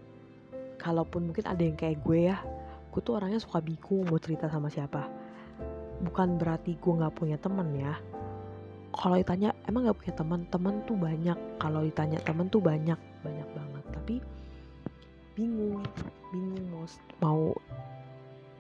kalaupun 0.81 1.31
mungkin 1.31 1.45
ada 1.47 1.63
yang 1.63 1.77
kayak 1.77 2.01
gue 2.03 2.33
ya 2.33 2.41
gue 2.91 3.01
tuh 3.01 3.15
orangnya 3.17 3.39
suka 3.39 3.63
bingung 3.63 4.07
mau 4.11 4.19
cerita 4.19 4.51
sama 4.51 4.67
siapa. 4.67 5.07
Bukan 6.03 6.37
berarti 6.37 6.75
gue 6.75 6.93
nggak 6.99 7.15
punya 7.15 7.39
temen 7.39 7.71
ya. 7.79 7.95
Kalau 8.91 9.15
ditanya 9.15 9.55
emang 9.71 9.87
gak 9.87 10.03
punya 10.03 10.15
teman? 10.19 10.41
Teman 10.51 10.75
tuh 10.83 10.99
banyak. 10.99 11.39
Kalau 11.63 11.87
ditanya 11.87 12.19
teman 12.27 12.51
tuh 12.51 12.59
banyak 12.59 12.99
banyak 13.23 13.49
banget. 13.55 13.85
Tapi 13.95 14.15
bingung 15.39 15.79
bingung 16.35 16.67
mau 16.75 16.85
mau 17.23 17.43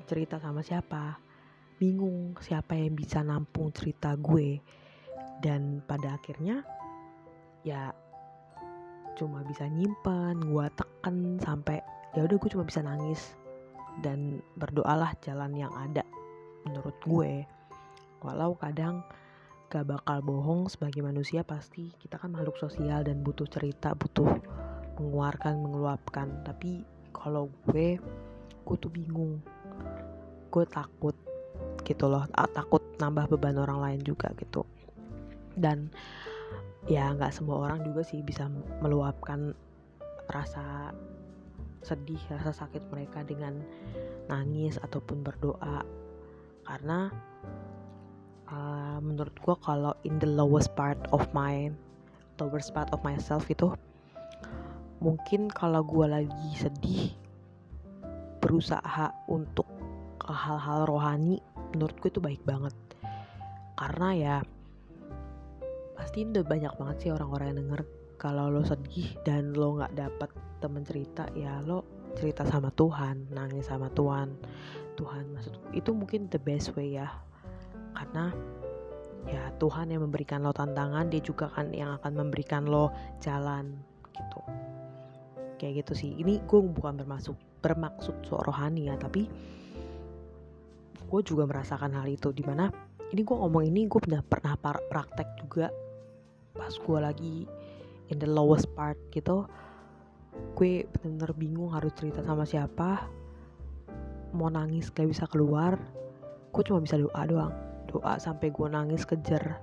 cerita 0.06 0.38
sama 0.38 0.62
siapa. 0.62 1.18
Bingung 1.82 2.38
siapa 2.38 2.78
yang 2.78 2.94
bisa 2.94 3.26
nampung 3.26 3.74
cerita 3.74 4.14
gue. 4.14 4.62
Dan 5.42 5.82
pada 5.82 6.14
akhirnya 6.14 6.62
ya 7.66 7.90
cuma 9.18 9.42
bisa 9.44 9.66
nyimpan 9.66 10.38
gue 10.40 10.66
tekan 10.78 11.36
sampai 11.42 11.82
ya 12.16 12.24
udah 12.24 12.36
gue 12.40 12.50
cuma 12.50 12.64
bisa 12.64 12.80
nangis 12.80 13.36
dan 14.00 14.40
berdoalah 14.56 15.14
jalan 15.24 15.52
yang 15.56 15.72
ada 15.76 16.04
menurut 16.64 16.96
gue. 17.04 17.44
Walau 18.20 18.56
kadang 18.60 19.00
gak 19.70 19.86
bakal 19.86 20.20
bohong 20.20 20.66
sebagai 20.66 21.00
manusia 21.00 21.46
pasti 21.46 21.94
kita 22.02 22.18
kan 22.18 22.34
makhluk 22.34 22.58
sosial 22.58 23.06
dan 23.06 23.22
butuh 23.22 23.46
cerita 23.46 23.94
butuh 23.94 24.28
mengeluarkan 25.00 25.62
mengeluapkan. 25.62 26.28
Tapi 26.44 26.84
kalau 27.14 27.48
gue 27.68 27.96
gue 28.64 28.76
tuh 28.76 28.92
bingung. 28.92 29.40
Gue 30.50 30.66
takut 30.66 31.14
gitu 31.84 32.06
loh 32.06 32.24
takut 32.52 32.82
nambah 32.98 33.30
beban 33.36 33.56
orang 33.56 33.80
lain 33.80 34.00
juga 34.04 34.32
gitu. 34.36 34.66
Dan 35.54 35.88
ya 36.88 37.12
nggak 37.12 37.32
semua 37.32 37.68
orang 37.68 37.84
juga 37.84 38.00
sih 38.00 38.24
bisa 38.24 38.48
meluapkan 38.80 39.52
rasa 40.30 40.94
sedih 41.80 42.20
rasa 42.28 42.52
sakit 42.52 42.92
mereka 42.92 43.24
dengan 43.24 43.60
nangis 44.28 44.76
ataupun 44.80 45.24
berdoa. 45.24 45.82
Karena 46.64 47.08
uh, 48.52 48.98
menurut 49.00 49.34
gue 49.40 49.56
kalau 49.64 49.92
in 50.04 50.20
the 50.20 50.28
lowest 50.28 50.72
part 50.76 51.00
of 51.10 51.24
my 51.32 51.72
lowest 52.40 52.72
part 52.72 52.88
of 52.96 53.00
myself 53.04 53.44
itu 53.52 53.68
mungkin 55.00 55.48
kalau 55.52 55.84
gue 55.84 56.06
lagi 56.08 56.50
sedih 56.56 57.12
berusaha 58.40 59.12
untuk 59.28 59.68
hal-hal 60.24 60.88
rohani 60.88 61.40
menurut 61.72 61.96
gue 62.00 62.10
itu 62.12 62.20
baik 62.20 62.42
banget. 62.44 62.76
Karena 63.76 64.08
ya 64.12 64.36
pasti 65.96 66.24
udah 66.24 66.44
banyak 66.44 66.72
banget 66.80 66.96
sih 67.00 67.10
orang-orang 67.12 67.52
yang 67.52 67.60
denger 67.64 67.80
kalau 68.20 68.52
lo 68.52 68.64
sedih 68.64 69.16
dan 69.24 69.52
lo 69.52 69.80
nggak 69.80 69.96
dapet 69.96 70.30
temen 70.60 70.84
cerita 70.84 71.26
ya 71.32 71.58
lo 71.64 71.82
cerita 72.14 72.44
sama 72.46 72.68
Tuhan 72.74 73.32
nangis 73.32 73.66
sama 73.66 73.88
Tuhan. 73.92 74.36
Tuhan 74.98 75.32
maksud 75.32 75.54
itu 75.72 75.90
mungkin 75.96 76.28
the 76.28 76.36
best 76.36 76.76
way 76.76 77.00
ya. 77.00 77.08
Karena 77.96 78.30
ya 79.28 79.52
Tuhan 79.56 79.92
yang 79.92 80.04
memberikan 80.04 80.44
lo 80.44 80.52
tantangan 80.52 81.08
dia 81.08 81.24
juga 81.24 81.48
kan 81.52 81.72
yang 81.72 81.96
akan 82.00 82.12
memberikan 82.20 82.68
lo 82.68 82.92
jalan 83.24 83.72
gitu. 84.12 84.40
Kayak 85.56 85.84
gitu 85.86 85.92
sih. 85.96 86.10
Ini 86.20 86.44
gue 86.44 86.60
bukan 86.60 87.00
bermaksud 87.00 87.36
bermaksud 87.60 88.24
so 88.24 88.40
rohani 88.40 88.88
ya 88.88 88.96
tapi 88.96 89.28
gue 91.10 91.20
juga 91.24 91.48
merasakan 91.48 91.96
hal 91.96 92.06
itu. 92.12 92.30
Di 92.36 92.44
mana 92.44 92.68
ini 93.10 93.24
gue 93.24 93.36
ngomong 93.36 93.64
ini 93.66 93.88
gue 93.88 94.00
pernah 94.00 94.22
pernah 94.22 94.54
praktek 94.60 95.28
juga 95.40 95.72
pas 96.54 96.70
gue 96.74 96.98
lagi 96.98 97.34
in 98.10 98.18
the 98.18 98.28
lowest 98.28 98.66
part 98.74 98.98
gitu 99.14 99.46
gue 100.54 100.84
bener-bener 100.92 101.32
bingung 101.36 101.70
harus 101.72 101.92
cerita 101.96 102.22
sama 102.22 102.44
siapa. 102.44 103.08
Mau 104.36 104.50
nangis 104.50 104.92
gak 104.92 105.08
bisa 105.10 105.26
keluar. 105.26 105.78
Gue 106.50 106.62
cuma 106.66 106.82
bisa 106.82 106.98
doa 106.98 107.22
doang. 107.26 107.54
Doa 107.90 108.18
sampai 108.20 108.52
gue 108.52 108.66
nangis 108.70 109.02
kejer. 109.02 109.58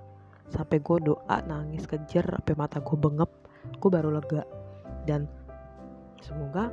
Sampai 0.51 0.79
gue 0.79 0.97
doa 1.03 1.37
nangis 1.47 1.87
kejer 1.87 2.23
sampai 2.23 2.53
mata 2.55 2.79
gue 2.79 2.97
bengep 2.97 3.31
gue 3.79 3.89
baru 3.91 4.15
lega. 4.15 4.43
Dan 5.07 5.27
semoga 6.23 6.71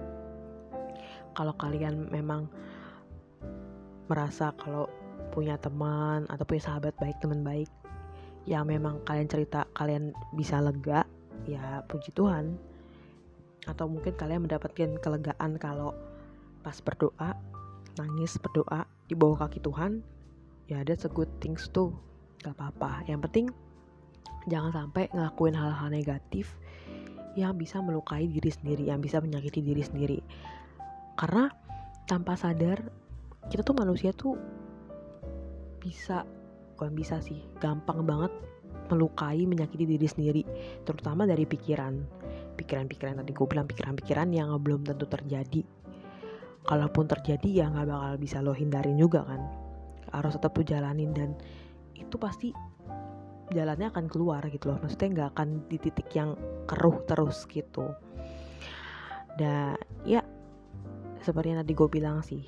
kalau 1.35 1.55
kalian 1.59 2.09
memang 2.11 2.47
merasa 4.07 4.55
kalau 4.61 4.87
punya 5.35 5.59
teman 5.59 6.29
atau 6.31 6.45
punya 6.47 6.63
sahabat 6.63 6.95
baik 7.03 7.19
teman 7.19 7.43
baik 7.43 7.67
yang 8.45 8.69
memang 8.69 9.01
kalian 9.09 9.27
cerita 9.27 9.65
kalian 9.75 10.13
bisa 10.37 10.61
lega 10.61 11.03
ya 11.49 11.81
puji 11.89 12.13
Tuhan 12.13 12.55
atau 13.64 13.88
mungkin 13.88 14.12
kalian 14.16 14.44
mendapatkan 14.44 15.00
kelegaan 15.00 15.57
kalau 15.57 15.96
pas 16.64 16.77
berdoa 16.81 17.37
nangis 18.00 18.37
berdoa 18.40 18.88
di 19.07 19.14
bawah 19.14 19.46
kaki 19.46 19.61
Tuhan 19.62 20.00
ya 20.66 20.81
ada 20.81 20.96
a 20.96 21.11
good 21.12 21.29
things 21.38 21.68
tuh 21.70 21.92
gak 22.40 22.57
apa-apa. 22.57 23.05
Yang 23.09 23.20
penting 23.29 23.46
jangan 24.48 24.72
sampai 24.72 25.09
ngelakuin 25.12 25.57
hal-hal 25.57 25.88
negatif 25.88 26.57
yang 27.35 27.59
bisa 27.59 27.83
melukai 27.83 28.31
diri 28.31 28.50
sendiri 28.53 28.88
yang 28.88 29.00
bisa 29.00 29.18
menyakiti 29.20 29.61
diri 29.61 29.83
sendiri. 29.83 30.18
Karena 31.16 31.48
tanpa 32.05 32.37
sadar 32.37 32.81
kita 33.48 33.61
tuh 33.61 33.77
manusia 33.77 34.12
tuh 34.12 34.37
bisa 35.81 36.24
bukan 36.74 36.96
bisa 36.96 37.20
sih 37.20 37.44
gampang 37.61 38.03
banget 38.09 38.33
melukai 38.88 39.44
menyakiti 39.44 39.85
diri 39.85 40.09
sendiri 40.09 40.42
terutama 40.83 41.29
dari 41.29 41.44
pikiran 41.44 42.24
pikiran-pikiran 42.55 43.21
tadi 43.21 43.33
gue 43.35 43.47
bilang 43.47 43.67
pikiran-pikiran 43.69 44.29
yang 44.31 44.49
belum 44.59 44.87
tentu 44.87 45.07
terjadi. 45.11 45.62
Kalaupun 46.64 47.05
terjadi 47.05 47.49
ya 47.64 47.64
nggak 47.69 47.87
bakal 47.87 48.12
bisa 48.17 48.40
lo 48.40 48.57
hindarin 48.57 48.97
juga 48.97 49.27
kan. 49.27 49.43
Harus 50.14 50.38
tetap 50.38 50.57
tuh 50.57 50.64
jalanin 50.64 51.12
dan 51.12 51.37
itu 51.93 52.17
pasti 52.17 52.55
jalannya 53.53 53.93
akan 53.93 54.07
keluar 54.09 54.40
gitu 54.49 54.73
loh. 54.73 54.79
Maksudnya 54.81 55.09
nggak 55.12 55.29
akan 55.37 55.49
di 55.69 55.77
titik 55.77 56.09
yang 56.17 56.38
keruh 56.64 57.05
terus 57.05 57.45
gitu. 57.51 57.93
Dan 59.35 59.77
ya 60.07 60.23
seperti 61.21 61.53
yang 61.53 61.61
tadi 61.64 61.73
gue 61.75 61.88
bilang 61.90 62.23
sih 62.23 62.45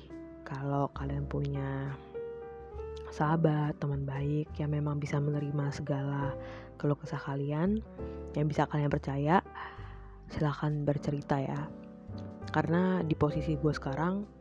kalau 0.47 0.87
kalian 0.95 1.27
punya 1.27 1.91
sahabat 3.11 3.73
teman 3.81 4.05
baik 4.05 4.47
yang 4.61 4.71
memang 4.71 5.01
bisa 5.01 5.17
menerima 5.17 5.73
segala 5.73 6.37
keluh 6.77 6.95
kesah 6.95 7.19
kalian 7.19 7.81
yang 8.37 8.45
bisa 8.45 8.69
kalian 8.69 8.93
percaya 8.93 9.41
silahkan 10.31 10.83
bercerita 10.83 11.39
ya 11.39 11.67
karena 12.51 13.03
di 13.03 13.15
posisi 13.15 13.55
gue 13.55 13.73
sekarang 13.75 14.37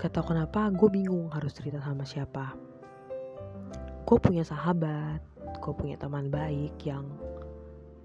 Gak 0.00 0.16
tau 0.16 0.32
kenapa 0.32 0.72
gue 0.72 0.88
bingung 0.88 1.28
harus 1.28 1.52
cerita 1.52 1.76
sama 1.84 2.08
siapa. 2.08 2.56
Gue 4.08 4.16
punya 4.16 4.40
sahabat, 4.40 5.20
gue 5.60 5.72
punya 5.76 6.00
teman 6.00 6.32
baik 6.32 6.72
yang 6.88 7.04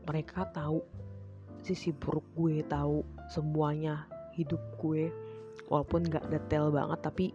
mereka 0.03 0.43
tahu 0.51 0.83
sisi 1.63 1.95
buruk 1.95 2.27
gue, 2.35 2.67
tahu 2.67 2.99
semuanya 3.31 4.11
hidup 4.35 4.59
gue. 4.75 5.07
Walaupun 5.71 6.11
gak 6.11 6.27
detail 6.27 6.67
banget, 6.67 6.99
tapi 6.99 7.31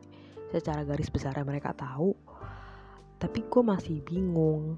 secara 0.53 0.85
garis 0.85 1.09
besar 1.09 1.41
mereka 1.41 1.73
tahu. 1.73 2.13
Tapi 3.17 3.41
gue 3.49 3.63
masih 3.65 4.05
bingung 4.05 4.77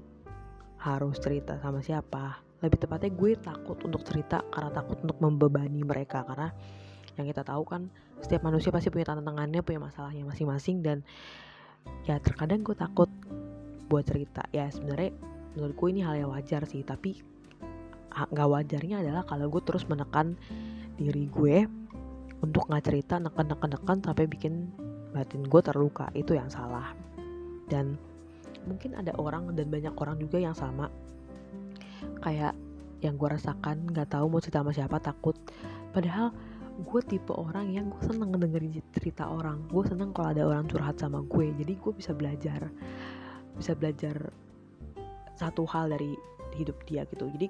harus 0.79 1.19
cerita 1.19 1.59
sama 1.59 1.83
siapa. 1.83 2.39
Lebih 2.63 2.79
tepatnya 2.79 3.11
gue 3.11 3.31
takut 3.35 3.75
untuk 3.83 4.07
cerita 4.07 4.39
karena 4.47 4.71
takut 4.71 4.95
untuk 5.03 5.19
membebani 5.19 5.83
mereka. 5.83 6.23
Karena 6.23 6.47
yang 7.19 7.27
kita 7.27 7.43
tahu 7.43 7.67
kan 7.67 7.91
setiap 8.23 8.47
manusia 8.47 8.71
pasti 8.71 8.87
punya 8.87 9.11
tantangannya 9.11 9.59
punya 9.59 9.83
masalahnya 9.83 10.23
masing-masing. 10.23 10.79
Dan 10.79 11.03
ya 12.07 12.15
terkadang 12.23 12.63
gue 12.63 12.71
takut 12.71 13.11
buat 13.91 14.07
cerita. 14.07 14.47
Ya 14.55 14.71
sebenarnya 14.71 15.11
menurut 15.59 15.75
gue 15.75 15.87
ini 15.91 16.01
hal 16.07 16.15
yang 16.23 16.31
wajar 16.31 16.63
sih. 16.63 16.87
Tapi 16.87 17.19
nggak 18.13 18.47
wajarnya 18.47 19.03
adalah 19.03 19.27
kalau 19.27 19.51
gue 19.51 19.61
terus 19.67 19.83
menekan 19.91 20.39
diri 20.95 21.27
gue 21.27 21.67
untuk 22.39 22.69
nggak 22.69 22.85
cerita 22.85 23.17
neken 23.17 23.49
neken 23.49 23.69
neken 23.75 23.97
sampai 24.07 24.25
bikin 24.31 24.71
batin 25.11 25.43
gue 25.43 25.59
terluka. 25.59 26.07
Itu 26.15 26.31
yang 26.31 26.47
salah. 26.47 26.95
Dan 27.67 27.99
mungkin 28.63 28.95
ada 28.95 29.11
orang 29.19 29.51
dan 29.51 29.67
banyak 29.67 29.91
orang 29.99 30.15
juga 30.15 30.39
yang 30.39 30.55
sama 30.55 30.87
kayak 32.23 32.53
yang 33.03 33.19
gue 33.19 33.29
rasakan 33.29 33.91
nggak 33.91 34.15
tahu 34.15 34.31
mau 34.31 34.39
cerita 34.39 34.63
sama 34.63 34.71
siapa 34.71 34.97
takut. 35.03 35.35
Padahal 35.91 36.31
gue 36.73 37.01
tipe 37.05 37.29
orang 37.35 37.69
yang 37.69 37.91
gue 37.91 38.01
seneng 38.01 38.33
ngedengerin 38.33 38.81
cerita 38.95 39.29
orang. 39.29 39.67
Gue 39.69 39.83
seneng 39.85 40.15
kalau 40.15 40.31
ada 40.31 40.43
orang 40.47 40.65
curhat 40.65 40.97
sama 40.97 41.21
gue 41.27 41.51
jadi 41.59 41.73
gue 41.75 41.93
bisa 41.93 42.15
belajar 42.15 42.71
bisa 43.53 43.77
belajar 43.77 44.33
satu 45.37 45.67
hal 45.69 45.93
dari 45.93 46.17
hidup 46.57 46.77
dia 46.85 47.05
gitu. 47.09 47.29
Jadi 47.29 47.47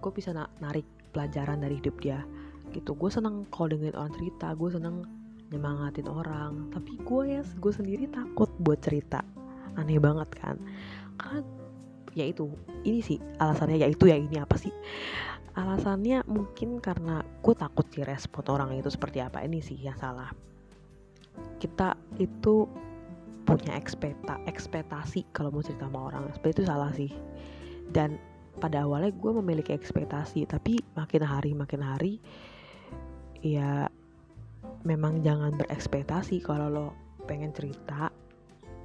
gue 0.00 0.12
bisa 0.14 0.34
narik 0.34 0.86
pelajaran 1.14 1.62
dari 1.62 1.78
hidup 1.78 1.98
dia 2.02 2.24
gitu. 2.74 2.96
Gue 2.98 3.10
seneng 3.12 3.46
kalau 3.52 3.74
dengerin 3.74 3.94
orang 3.94 4.12
cerita 4.16 4.56
gue 4.56 4.70
seneng 4.72 4.96
nyemangatin 5.52 6.08
orang. 6.10 6.72
Tapi 6.74 6.98
gue 7.04 7.22
ya 7.38 7.42
gue 7.42 7.72
sendiri 7.72 8.10
takut 8.10 8.50
buat 8.58 8.82
cerita. 8.82 9.22
Aneh 9.76 10.00
banget 10.00 10.32
kan? 10.40 10.56
Karena 11.20 11.44
ya 12.16 12.24
itu 12.24 12.48
ini 12.88 13.04
sih 13.04 13.20
alasannya 13.36 13.76
ya 13.76 13.88
itu 13.92 14.08
ya 14.08 14.16
ini 14.16 14.40
apa 14.40 14.56
sih? 14.56 14.72
Alasannya 15.52 16.24
mungkin 16.24 16.80
karena 16.80 17.20
gue 17.44 17.54
takut 17.56 17.84
sih 17.92 18.04
respon 18.04 18.44
orang 18.48 18.72
itu 18.76 18.88
seperti 18.88 19.20
apa. 19.20 19.44
Ini 19.44 19.60
sih 19.60 19.76
yang 19.76 19.96
salah. 20.00 20.32
Kita 21.60 21.92
itu 22.16 22.64
punya 23.44 23.76
ekspekta 23.76 24.40
ekspektasi 24.48 25.28
kalau 25.36 25.52
mau 25.52 25.60
cerita 25.64 25.88
sama 25.88 26.08
orang. 26.08 26.32
Seperti 26.32 26.60
itu 26.60 26.64
salah 26.64 26.92
sih. 26.96 27.12
Dan 27.92 28.16
pada 28.56 28.88
awalnya 28.88 29.12
gue 29.12 29.32
memiliki 29.36 29.76
ekspektasi 29.76 30.48
tapi 30.48 30.80
makin 30.96 31.20
hari 31.20 31.52
makin 31.52 31.84
hari 31.84 32.16
ya 33.44 33.84
memang 34.88 35.20
jangan 35.20 35.52
berekspektasi 35.60 36.40
kalau 36.40 36.72
lo 36.72 36.86
pengen 37.28 37.52
cerita. 37.52 38.08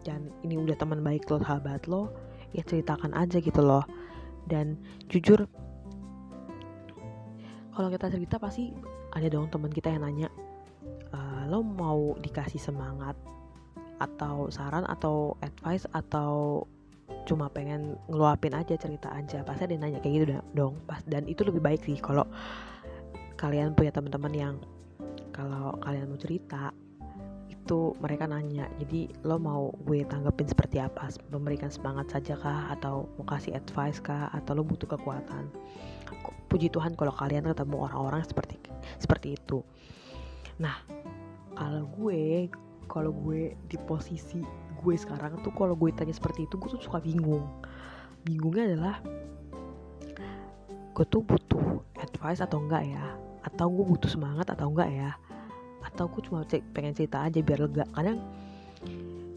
Dan 0.03 0.31
ini 0.43 0.59
udah 0.59 0.75
teman 0.75 0.99
baik 1.03 1.27
lo 1.31 1.39
sahabat 1.39 1.87
lo 1.87 2.30
ya 2.51 2.63
ceritakan 2.63 3.15
aja 3.15 3.39
gitu 3.39 3.61
loh. 3.63 3.83
Dan 4.47 4.79
jujur 5.07 5.47
kalau 7.71 7.87
kita 7.87 8.11
cerita 8.11 8.35
pasti 8.37 8.75
ada 9.15 9.27
dong 9.31 9.47
teman 9.47 9.71
kita 9.71 9.91
yang 9.91 10.03
nanya 10.03 10.29
e, 11.11 11.19
lo 11.47 11.63
mau 11.63 12.15
dikasih 12.19 12.59
semangat 12.59 13.15
atau 14.01 14.49
saran 14.49 14.83
atau 14.89 15.37
advice 15.45 15.85
atau 15.93 16.65
cuma 17.29 17.51
pengen 17.53 17.95
ngeluapin 18.09 18.55
aja 18.55 18.75
cerita 18.75 19.13
aja? 19.13 19.45
Pasti 19.45 19.67
ada 19.69 19.73
yang 19.77 19.83
nanya 19.87 19.99
kayak 20.03 20.13
gitu 20.15 20.25
dong. 20.57 20.79
Dan 21.07 21.29
itu 21.29 21.45
lebih 21.45 21.61
baik 21.63 21.85
sih 21.85 21.99
kalau 22.01 22.25
kalian 23.39 23.73
punya 23.73 23.89
teman-teman 23.89 24.33
yang 24.33 24.55
kalau 25.31 25.73
kalian 25.81 26.11
mau 26.11 26.19
cerita 26.19 26.75
itu 27.61 27.93
mereka 28.01 28.25
nanya 28.25 28.65
jadi 28.81 29.05
lo 29.21 29.37
mau 29.37 29.69
gue 29.85 30.01
tanggepin 30.01 30.49
seperti 30.49 30.81
apa? 30.81 31.13
Memberikan 31.29 31.69
semangat 31.69 32.09
saja 32.09 32.33
kah 32.33 32.73
atau 32.73 33.05
mau 33.15 33.25
kasih 33.29 33.53
advice 33.53 34.01
kah? 34.01 34.33
Atau 34.33 34.57
lo 34.57 34.65
butuh 34.65 34.89
kekuatan? 34.89 35.45
Puji 36.49 36.73
Tuhan 36.73 36.97
kalau 36.97 37.13
kalian 37.13 37.45
ketemu 37.45 37.85
orang-orang 37.85 38.25
seperti 38.25 38.57
seperti 38.97 39.37
itu. 39.37 39.61
Nah 40.57 40.73
kalau 41.53 41.85
gue 42.01 42.49
kalau 42.89 43.13
gue 43.13 43.53
di 43.69 43.77
posisi 43.85 44.41
gue 44.81 44.95
sekarang 44.97 45.37
tuh 45.45 45.53
kalau 45.53 45.77
gue 45.77 45.93
tanya 45.93 46.11
seperti 46.11 46.49
itu 46.49 46.57
gue 46.57 46.69
tuh 46.75 46.81
suka 46.81 46.97
bingung. 46.97 47.45
Bingungnya 48.25 48.73
adalah 48.73 48.95
gue 50.91 51.05
tuh 51.07 51.21
butuh 51.21 51.85
advice 52.01 52.41
atau 52.41 52.57
enggak 52.57 52.89
ya? 52.89 53.05
Atau 53.45 53.69
gue 53.69 53.85
butuh 53.85 54.09
semangat 54.09 54.49
atau 54.49 54.73
enggak 54.73 54.89
ya 54.89 55.13
atau 55.95 56.07
gue 56.07 56.21
cuma 56.23 56.47
pengen 56.47 56.95
cerita 56.95 57.27
aja 57.27 57.39
biar 57.43 57.59
lega. 57.67 57.85
Kadang 57.91 58.19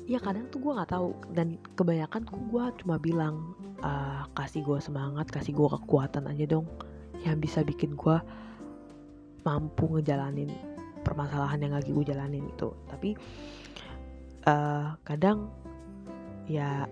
ya 0.05 0.21
kadang 0.21 0.47
tuh 0.49 0.63
gue 0.63 0.73
nggak 0.73 0.91
tahu. 0.95 1.11
Dan 1.35 1.59
kebanyakan 1.75 2.23
tuh 2.25 2.41
gue 2.51 2.65
cuma 2.85 2.97
bilang 3.03 3.55
uh, 3.83 4.25
kasih 4.39 4.63
gue 4.63 4.79
semangat 4.79 5.27
kasih 5.31 5.53
gue 5.53 5.69
kekuatan 5.69 6.31
aja 6.31 6.45
dong. 6.47 6.67
Yang 7.27 7.37
bisa 7.51 7.61
bikin 7.67 7.99
gue 7.99 8.17
mampu 9.45 9.85
ngejalanin 9.99 10.51
permasalahan 11.05 11.61
yang 11.61 11.75
lagi 11.75 11.91
gue 11.91 12.05
jalanin 12.07 12.47
itu. 12.47 12.71
Tapi 12.89 13.11
uh, 14.47 14.95
kadang 15.03 15.51
ya 16.47 16.87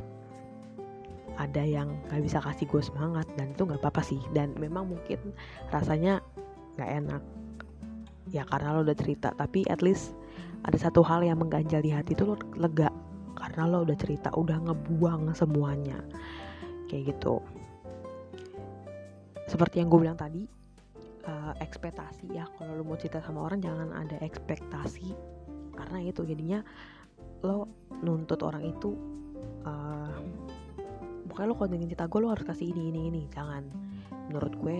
ada 1.40 1.64
yang 1.64 1.96
gak 2.12 2.20
bisa 2.20 2.44
kasih 2.44 2.66
gue 2.68 2.82
semangat. 2.82 3.24
Dan 3.38 3.54
itu 3.54 3.62
nggak 3.64 3.80
apa-apa 3.80 4.02
sih. 4.04 4.20
Dan 4.34 4.52
memang 4.58 4.90
mungkin 4.90 5.32
rasanya 5.70 6.20
nggak 6.76 6.90
enak 7.04 7.22
ya 8.30 8.46
karena 8.46 8.78
lo 8.78 8.86
udah 8.86 8.94
cerita 8.94 9.34
tapi 9.34 9.66
at 9.66 9.82
least 9.82 10.14
ada 10.62 10.78
satu 10.78 11.02
hal 11.02 11.26
yang 11.26 11.42
mengganjal 11.42 11.82
di 11.82 11.90
hati 11.90 12.14
itu 12.14 12.22
lo 12.22 12.38
lega. 12.54 12.90
Karena 13.34 13.66
lo 13.66 13.82
udah 13.82 13.96
cerita 13.98 14.30
udah 14.38 14.62
ngebuang 14.62 15.34
semuanya. 15.34 15.98
Kayak 16.86 17.16
gitu. 17.16 17.42
Seperti 19.50 19.82
yang 19.82 19.90
gue 19.90 20.06
bilang 20.06 20.14
tadi 20.14 20.46
uh, 21.26 21.52
ekspektasi 21.58 22.30
ya. 22.30 22.46
Kalau 22.54 22.78
lo 22.78 22.86
mau 22.86 22.94
cerita 22.94 23.18
sama 23.18 23.42
orang 23.42 23.58
jangan 23.58 23.90
ada 23.90 24.22
ekspektasi. 24.22 25.10
Karena 25.74 25.98
itu 25.98 26.22
jadinya 26.22 26.62
lo 27.42 27.66
nuntut 28.06 28.38
orang 28.46 28.62
itu 28.62 28.94
uh, 29.66 30.14
lo 31.26 31.54
kalau 31.58 31.66
dengan 31.66 31.90
cerita 31.90 32.06
gue 32.06 32.20
lo 32.22 32.30
harus 32.30 32.46
kasih 32.46 32.70
ini 32.70 32.94
ini 32.94 33.00
ini. 33.10 33.22
Jangan. 33.34 33.66
Menurut 34.30 34.54
gue 34.62 34.78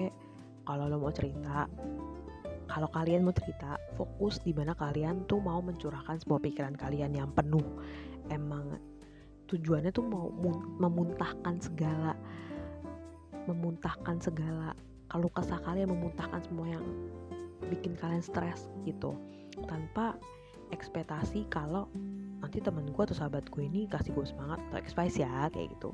kalau 0.62 0.86
lo 0.86 1.02
mau 1.02 1.10
cerita 1.10 1.66
kalau 2.72 2.88
kalian 2.88 3.28
mau 3.28 3.36
cerita 3.36 3.76
fokus 4.00 4.40
di 4.40 4.56
mana 4.56 4.72
kalian 4.72 5.28
tuh 5.28 5.44
mau 5.44 5.60
mencurahkan 5.60 6.16
semua 6.24 6.40
pikiran 6.40 6.72
kalian 6.72 7.12
yang 7.12 7.28
penuh. 7.36 7.60
Emang 8.32 8.80
tujuannya 9.44 9.92
tuh 9.92 10.08
mau 10.08 10.32
memuntahkan 10.80 11.60
segala 11.60 12.16
memuntahkan 13.44 14.16
segala 14.24 14.72
kalau 15.12 15.28
kesah 15.28 15.60
kalian 15.60 15.92
memuntahkan 15.92 16.40
semua 16.48 16.72
yang 16.72 16.84
bikin 17.68 17.92
kalian 17.92 18.24
stres 18.24 18.72
gitu. 18.88 19.12
Tanpa 19.68 20.16
ekspektasi 20.72 21.52
kalau 21.52 21.92
nanti 22.40 22.64
temen 22.64 22.88
gue 22.88 23.02
atau 23.04 23.12
sahabat 23.12 23.44
gue 23.52 23.68
ini 23.68 23.84
kasih 23.84 24.16
gue 24.16 24.24
semangat 24.24 24.56
atau 24.72 24.80
expect 24.80 25.20
ya 25.20 25.52
kayak 25.52 25.68
gitu. 25.76 25.92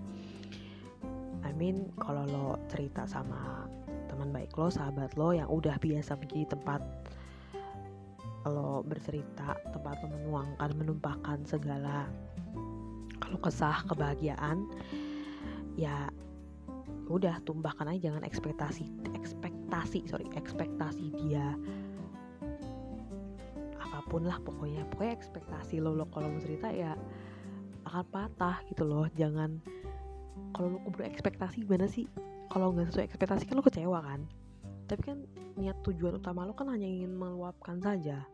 I 1.43 1.51
mean 1.59 1.91
kalau 1.99 2.23
lo 2.31 2.47
cerita 2.71 3.03
sama 3.11 3.67
teman 4.19 4.35
baik 4.35 4.51
lo, 4.59 4.67
sahabat 4.67 5.15
lo 5.15 5.31
yang 5.31 5.47
udah 5.47 5.79
biasa 5.79 6.19
menjadi 6.19 6.59
tempat 6.59 6.83
lo 8.51 8.83
bercerita, 8.83 9.55
tempat 9.71 9.95
lo 10.03 10.11
menuangkan, 10.11 10.75
menumpahkan 10.75 11.47
segala 11.47 12.11
kalau 13.23 13.39
kesah, 13.39 13.87
kebahagiaan, 13.87 14.67
ya 15.79 16.11
udah 17.07 17.39
tumpahkan 17.47 17.95
aja 17.95 18.11
jangan 18.11 18.27
ekspektasi, 18.27 18.91
ekspektasi, 19.15 20.11
sorry, 20.11 20.27
ekspektasi 20.35 21.15
dia. 21.15 21.55
Apa 23.79 24.03
pun 24.11 24.27
lah 24.27 24.43
pokoknya, 24.43 24.83
pokoknya 24.91 25.15
ekspektasi 25.15 25.79
lo 25.79 25.95
lo 25.95 26.11
kalau 26.11 26.27
mau 26.27 26.43
cerita 26.43 26.75
ya 26.75 26.99
akan 27.87 28.03
patah 28.11 28.67
gitu 28.67 28.83
loh, 28.83 29.07
jangan 29.15 29.63
kalau 30.59 30.75
lo 30.75 30.79
kubur 30.91 31.07
ekspektasi 31.07 31.63
gimana 31.63 31.87
sih 31.87 32.11
kalau 32.49 32.73
nggak 32.73 32.89
sesuai 32.93 33.07
ekspektasi 33.09 33.45
kan 33.45 33.55
lo 33.61 33.65
kecewa 33.65 33.99
kan? 34.01 34.21
Tapi 34.89 35.03
kan 35.05 35.19
niat 35.61 35.77
tujuan 35.85 36.17
utama 36.17 36.49
lo 36.49 36.57
kan 36.57 36.73
hanya 36.73 36.89
ingin 36.89 37.13
meluapkan 37.13 37.79
saja. 37.81 38.25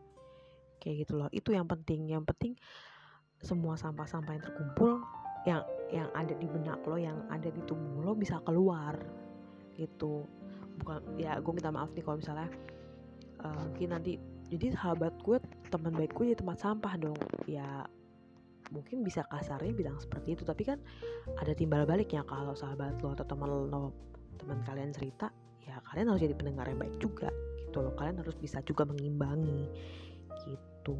Kayak 0.79 1.07
gitu 1.07 1.13
loh. 1.19 1.29
Itu 1.35 1.51
yang 1.51 1.67
penting. 1.67 2.07
Yang 2.07 2.23
penting 2.31 2.53
semua 3.43 3.75
sampah-sampah 3.75 4.31
yang 4.39 4.43
terkumpul 4.43 4.91
yang 5.45 5.61
yang 5.93 6.09
ada 6.17 6.33
di 6.33 6.49
benak 6.49 6.81
lo 6.89 6.97
yang 6.97 7.21
ada 7.29 7.51
di 7.51 7.61
tubuh 7.67 8.01
lo 8.01 8.15
bisa 8.15 8.39
keluar. 8.47 8.95
Gitu. 9.75 10.23
Bukan 10.81 11.19
ya 11.19 11.37
gue 11.39 11.51
minta 11.51 11.71
maaf 11.71 11.91
nih 11.91 12.03
kalau 12.03 12.17
misalnya 12.19 12.49
uh, 13.43 13.63
mungkin 13.69 13.89
nanti 13.91 14.17
jadi 14.47 14.77
sahabat 14.77 15.13
gue 15.25 15.37
teman 15.73 15.91
baik 15.91 16.15
gue 16.15 16.31
jadi 16.31 16.39
tempat 16.39 16.57
sampah 16.63 16.93
dong. 16.97 17.19
Ya 17.45 17.83
mungkin 18.73 19.05
bisa 19.05 19.25
kasarnya 19.29 19.73
bilang 19.73 19.97
seperti 19.99 20.37
itu. 20.37 20.43
Tapi 20.45 20.63
kan 20.65 20.79
ada 21.37 21.51
timbal 21.53 21.83
baliknya 21.83 22.25
kalau 22.25 22.53
sahabat 22.53 22.97
lo 23.01 23.13
atau 23.13 23.25
teman 23.25 23.49
lo 23.49 23.93
teman 24.35 24.59
kalian 24.67 24.91
cerita 24.91 25.31
ya 25.63 25.79
kalian 25.89 26.11
harus 26.11 26.21
jadi 26.21 26.35
pendengar 26.35 26.67
yang 26.69 26.79
baik 26.79 26.95
juga 26.97 27.29
gitu 27.65 27.81
loh. 27.81 27.93
Kalian 27.97 28.21
harus 28.21 28.35
bisa 28.37 28.61
juga 28.63 28.85
mengimbangi 28.85 29.69
gitu. 30.45 30.97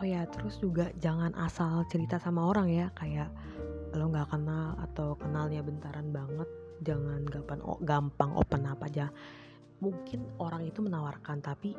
Oh 0.00 0.06
ya 0.08 0.24
terus 0.32 0.56
juga 0.56 0.88
jangan 0.96 1.36
asal 1.36 1.84
cerita 1.92 2.16
sama 2.16 2.48
orang 2.48 2.72
ya. 2.72 2.88
Kayak 2.96 3.28
lo 3.92 4.06
nggak 4.08 4.32
kenal 4.32 4.78
atau 4.80 5.18
kenalnya 5.18 5.60
bentaran 5.60 6.08
banget 6.14 6.48
jangan 6.80 7.20
gampang 7.28 7.60
gampang 7.84 8.30
open 8.32 8.64
apa 8.64 8.84
aja 8.88 9.06
mungkin 9.80 10.24
orang 10.36 10.68
itu 10.68 10.84
menawarkan 10.84 11.40
tapi 11.40 11.72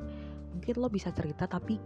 mungkin 0.51 0.73
lo 0.81 0.89
bisa 0.89 1.13
cerita 1.13 1.45
tapi 1.45 1.77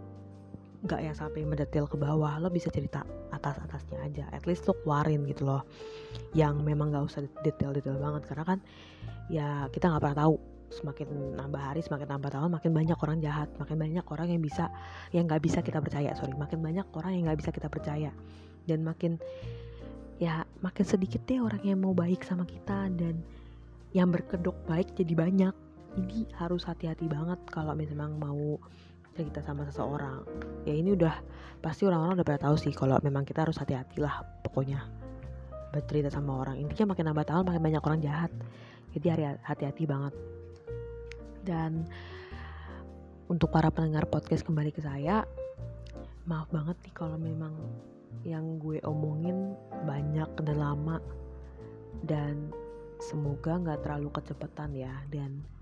nggak 0.86 1.00
yang 1.02 1.16
sampai 1.16 1.42
mendetail 1.42 1.88
ke 1.88 1.96
bawah. 1.96 2.36
Lo 2.38 2.52
bisa 2.52 2.68
cerita 2.68 3.02
atas 3.34 3.58
atasnya 3.64 3.98
aja. 4.04 4.24
At 4.30 4.44
least 4.44 4.68
lo 4.68 4.76
keluarin 4.84 5.24
gitu 5.24 5.48
loh 5.48 5.64
yang 6.36 6.60
memang 6.60 6.92
nggak 6.92 7.04
usah 7.08 7.20
detail 7.40 7.72
detail 7.72 7.96
banget. 7.96 8.22
Karena 8.28 8.44
kan 8.44 8.58
ya 9.32 9.66
kita 9.72 9.88
nggak 9.90 10.02
pernah 10.02 10.18
tahu. 10.26 10.36
Semakin 10.66 11.38
nambah 11.38 11.62
hari 11.62 11.78
semakin 11.78 12.18
nambah 12.18 12.30
tahun 12.34 12.50
makin 12.50 12.72
banyak 12.74 12.98
orang 12.98 13.18
jahat. 13.22 13.48
Makin 13.56 13.76
banyak 13.78 14.06
orang 14.06 14.28
yang 14.30 14.42
bisa 14.42 14.68
yang 15.14 15.24
nggak 15.24 15.42
bisa 15.42 15.58
kita 15.62 15.82
percaya. 15.82 16.12
Sorry 16.14 16.34
makin 16.36 16.60
banyak 16.62 16.86
orang 16.94 17.12
yang 17.16 17.22
nggak 17.30 17.38
bisa 17.40 17.50
kita 17.50 17.66
percaya. 17.70 18.10
Dan 18.66 18.82
makin 18.82 19.18
ya 20.16 20.48
makin 20.64 20.84
sedikit 20.84 21.22
deh 21.28 21.38
orang 21.38 21.62
yang 21.66 21.80
mau 21.82 21.94
baik 21.96 22.22
sama 22.22 22.46
kita. 22.46 22.92
Dan 22.94 23.22
yang 23.94 24.12
berkedok 24.12 24.54
baik 24.68 24.92
jadi 24.92 25.14
banyak 25.16 25.65
jadi 25.96 26.28
harus 26.36 26.68
hati-hati 26.68 27.08
banget 27.08 27.40
kalau 27.48 27.72
memang 27.72 28.20
mau 28.20 28.60
cerita 29.16 29.40
sama 29.40 29.64
seseorang. 29.64 30.20
Ya 30.68 30.76
ini 30.76 30.92
udah 30.92 31.16
pasti 31.64 31.88
orang-orang 31.88 32.20
udah 32.20 32.28
pada 32.28 32.40
tahu 32.44 32.56
sih 32.60 32.76
kalau 32.76 33.00
memang 33.00 33.24
kita 33.24 33.48
harus 33.48 33.56
hati-hati 33.56 34.04
lah 34.04 34.20
pokoknya 34.44 34.84
bercerita 35.72 36.12
sama 36.12 36.44
orang. 36.44 36.60
Intinya 36.60 36.92
makin 36.92 37.08
nambah 37.08 37.26
tahun 37.26 37.44
makin 37.48 37.62
banyak 37.64 37.82
orang 37.82 38.00
jahat. 38.04 38.30
Jadi 38.92 39.06
hati-hati 39.40 39.84
banget. 39.88 40.14
Dan 41.48 41.88
untuk 43.32 43.48
para 43.48 43.72
pendengar 43.72 44.04
podcast 44.04 44.44
kembali 44.44 44.70
ke 44.76 44.84
saya 44.84 45.24
maaf 46.28 46.50
banget 46.52 46.76
nih 46.84 46.94
kalau 46.94 47.16
memang 47.16 47.54
yang 48.26 48.60
gue 48.60 48.84
omongin 48.84 49.56
banyak 49.88 50.28
dan 50.44 50.56
lama. 50.60 51.00
Dan 52.04 52.52
semoga 53.00 53.56
nggak 53.56 53.80
terlalu 53.80 54.12
kecepatan 54.12 54.76
ya. 54.76 54.92
Dan 55.08 55.55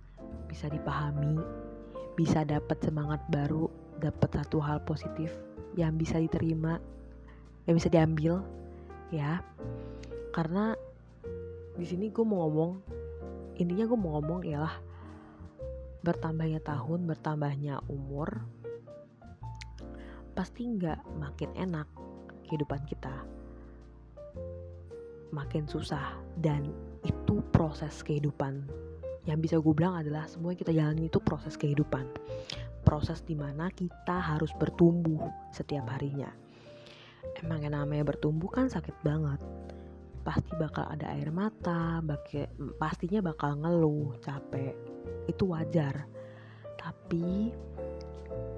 bisa 0.54 0.70
dipahami 0.70 1.42
bisa 2.14 2.46
dapat 2.46 2.78
semangat 2.78 3.18
baru 3.26 3.66
dapat 3.98 4.38
satu 4.38 4.62
hal 4.62 4.78
positif 4.86 5.34
yang 5.74 5.98
bisa 5.98 6.22
diterima 6.22 6.78
yang 7.66 7.74
bisa 7.74 7.90
diambil 7.90 8.38
ya. 9.10 9.42
Karena 10.30 10.78
di 11.74 11.82
sini 11.82 12.14
gue 12.14 12.22
mau 12.22 12.46
ngomong 12.46 12.72
intinya 13.58 13.82
gue 13.82 13.98
mau 13.98 14.18
ngomong 14.18 14.46
ialah 14.46 14.78
bertambahnya 16.06 16.62
tahun 16.62 17.02
bertambahnya 17.10 17.82
umur 17.90 18.46
pasti 20.38 20.70
nggak 20.70 21.02
makin 21.18 21.50
enak 21.58 21.90
kehidupan 22.46 22.82
kita. 22.86 23.26
Makin 25.34 25.66
susah. 25.66 26.14
Dan 26.38 26.70
itu 27.02 27.42
proses 27.50 28.06
kehidupan 28.06 28.66
yang 29.24 29.40
bisa 29.40 29.56
gue 29.56 29.74
bilang 29.74 30.00
adalah 30.00 30.28
semua 30.28 30.52
yang 30.52 30.60
kita 30.60 30.72
jalani 30.72 31.08
itu 31.08 31.18
proses 31.20 31.56
kehidupan 31.56 32.04
proses 32.84 33.24
di 33.24 33.32
mana 33.32 33.72
kita 33.72 34.20
harus 34.20 34.52
bertumbuh 34.56 35.24
setiap 35.50 35.88
harinya 35.88 36.28
emang 37.40 37.64
yang 37.64 37.74
namanya 37.74 38.04
bertumbuh 38.04 38.52
kan 38.52 38.68
sakit 38.68 38.94
banget 39.00 39.40
pasti 40.24 40.56
bakal 40.56 40.88
ada 40.88 41.12
air 41.12 41.28
mata, 41.28 42.00
baki, 42.00 42.48
pastinya 42.80 43.20
bakal 43.20 43.60
ngeluh, 43.60 44.16
capek. 44.24 44.72
Itu 45.28 45.52
wajar. 45.52 46.08
Tapi 46.80 47.52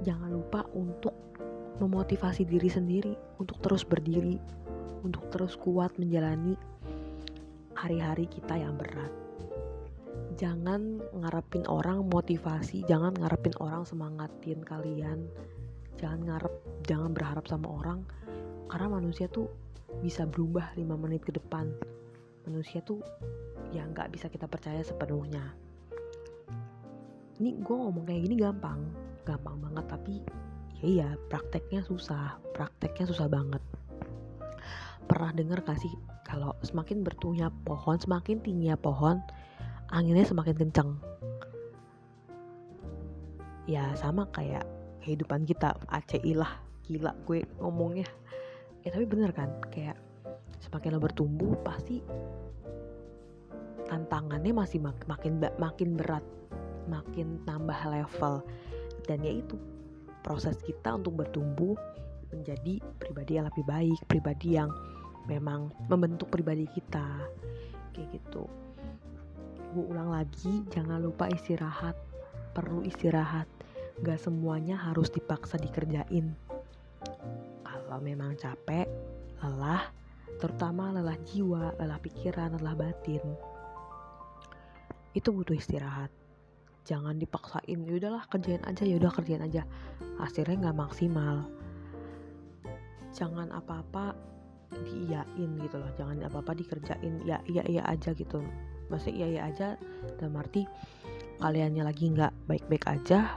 jangan 0.06 0.30
lupa 0.30 0.62
untuk 0.78 1.12
memotivasi 1.82 2.46
diri 2.46 2.70
sendiri 2.70 3.12
untuk 3.42 3.58
terus 3.60 3.82
berdiri, 3.82 4.38
untuk 5.02 5.26
terus 5.28 5.58
kuat 5.58 5.92
menjalani 5.98 6.54
hari-hari 7.76 8.30
kita 8.30 8.56
yang 8.56 8.78
berat. 8.78 9.25
Jangan 10.36 11.00
ngarepin 11.16 11.64
orang 11.64 12.12
motivasi, 12.12 12.84
jangan 12.84 13.16
ngarepin 13.16 13.56
orang 13.56 13.88
semangatin 13.88 14.60
kalian. 14.60 15.24
Jangan 15.96 16.28
ngarep, 16.28 16.54
jangan 16.84 17.16
berharap 17.16 17.48
sama 17.48 17.72
orang. 17.72 18.04
Karena 18.68 19.00
manusia 19.00 19.32
tuh 19.32 19.48
bisa 20.04 20.28
berubah 20.28 20.76
5 20.76 20.92
menit 21.00 21.24
ke 21.24 21.32
depan. 21.32 21.72
Manusia 22.44 22.84
tuh 22.84 23.00
ya 23.72 23.88
nggak 23.88 24.12
bisa 24.12 24.28
kita 24.28 24.44
percaya 24.44 24.84
sepenuhnya. 24.84 25.56
Ini 27.40 27.56
gue 27.56 27.76
ngomong 27.80 28.04
kayak 28.04 28.28
gini 28.28 28.36
gampang. 28.36 28.84
Gampang 29.24 29.56
banget 29.56 29.88
tapi 29.88 30.20
ya 30.76 30.84
iya 30.84 31.08
prakteknya 31.32 31.80
susah. 31.80 32.36
Prakteknya 32.52 33.08
susah 33.08 33.24
banget. 33.32 33.64
Pernah 35.08 35.32
dengar 35.32 35.64
kasih 35.64 35.96
kalau 36.28 36.52
semakin 36.60 37.00
bertuahnya 37.00 37.48
pohon 37.64 37.96
semakin 37.96 38.44
tingginya 38.44 38.76
pohon 38.76 39.24
anginnya 39.90 40.26
semakin 40.26 40.56
kencang 40.56 40.90
ya 43.66 43.92
sama 43.98 44.30
kayak 44.30 44.64
kehidupan 45.02 45.44
kita. 45.44 45.74
ACI 45.90 46.38
lah 46.38 46.50
gila 46.86 47.12
gue 47.26 47.42
ngomongnya. 47.58 48.06
Ya 48.86 48.94
tapi 48.94 49.04
bener 49.04 49.34
kan 49.34 49.50
kayak 49.74 49.98
semakin 50.62 50.96
lo 50.96 51.00
bertumbuh 51.02 51.58
pasti 51.66 52.00
tantangannya 53.86 54.54
masih 54.54 54.82
mak 54.82 55.06
makin 55.06 55.38
makin 55.58 55.98
berat 55.98 56.22
makin 56.86 57.42
tambah 57.44 57.76
level. 57.90 58.42
Dan 59.06 59.22
yaitu 59.22 59.58
proses 60.22 60.58
kita 60.62 60.94
untuk 60.94 61.22
bertumbuh 61.22 61.74
menjadi 62.34 62.82
pribadi 62.98 63.38
yang 63.38 63.46
lebih 63.46 63.62
baik 63.66 63.98
pribadi 64.10 64.58
yang 64.58 64.70
memang 65.26 65.74
membentuk 65.90 66.30
pribadi 66.30 66.70
kita. 66.70 67.26
Kayak 67.94 68.22
gitu 68.22 68.65
gue 69.76 69.84
ulang 69.92 70.08
lagi 70.16 70.64
jangan 70.72 71.04
lupa 71.04 71.28
istirahat 71.28 71.92
perlu 72.56 72.80
istirahat 72.88 73.44
gak 74.00 74.16
semuanya 74.16 74.80
harus 74.80 75.12
dipaksa 75.12 75.60
dikerjain 75.60 76.32
kalau 77.96 78.02
memang 78.02 78.36
capek, 78.36 78.84
lelah, 79.40 79.88
terutama 80.36 80.92
lelah 80.92 81.16
jiwa, 81.22 81.72
lelah 81.80 81.96
pikiran, 81.96 82.58
lelah 82.60 82.76
batin, 82.76 83.22
itu 85.16 85.32
butuh 85.32 85.56
istirahat. 85.56 86.12
Jangan 86.84 87.16
dipaksain, 87.16 87.88
yaudahlah 87.88 88.26
kerjain 88.28 88.60
aja, 88.68 88.84
yaudah 88.84 89.08
kerjain 89.14 89.40
aja. 89.40 89.64
Hasilnya 90.20 90.66
nggak 90.66 90.76
maksimal. 90.76 91.48
Jangan 93.16 93.48
apa-apa 93.54 94.12
diiyain 94.82 95.50
gitu 95.62 95.76
loh, 95.80 95.88
jangan 95.96 96.20
apa-apa 96.26 96.52
dikerjain, 96.52 97.22
ya 97.24 97.40
iya 97.48 97.64
iya 97.64 97.82
aja 97.86 98.12
gitu. 98.12 98.44
Masih 98.86 99.12
iya 99.12 99.26
iya 99.26 99.42
aja, 99.50 99.68
dan 100.18 100.36
arti 100.38 100.66
kaliannya 101.42 101.82
lagi 101.84 102.08
nggak 102.10 102.48
baik-baik 102.48 102.84
aja, 102.88 103.36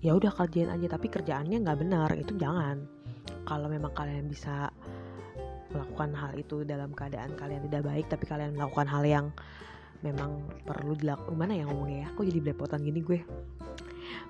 ya 0.00 0.12
udah 0.14 0.32
kerjain 0.32 0.70
aja. 0.70 0.86
Tapi 0.86 1.06
kerjaannya 1.10 1.58
nggak 1.62 1.78
benar 1.78 2.10
itu 2.14 2.34
jangan. 2.38 2.84
Kalau 3.44 3.66
memang 3.66 3.92
kalian 3.96 4.28
bisa 4.28 4.70
melakukan 5.68 6.16
hal 6.16 6.32
itu 6.36 6.64
dalam 6.64 6.96
keadaan 6.96 7.36
kalian 7.36 7.60
tidak 7.68 7.82
baik 7.84 8.08
tapi 8.08 8.24
kalian 8.24 8.56
melakukan 8.56 8.88
hal 8.88 9.04
yang 9.04 9.26
memang 10.00 10.40
perlu 10.64 10.96
dilakukan 10.96 11.36
mana 11.36 11.52
yang 11.52 11.68
ngomongnya 11.68 12.06
ya? 12.06 12.16
Aku 12.16 12.24
jadi 12.24 12.40
belepotan 12.40 12.80
gini 12.80 13.04
gue? 13.04 13.20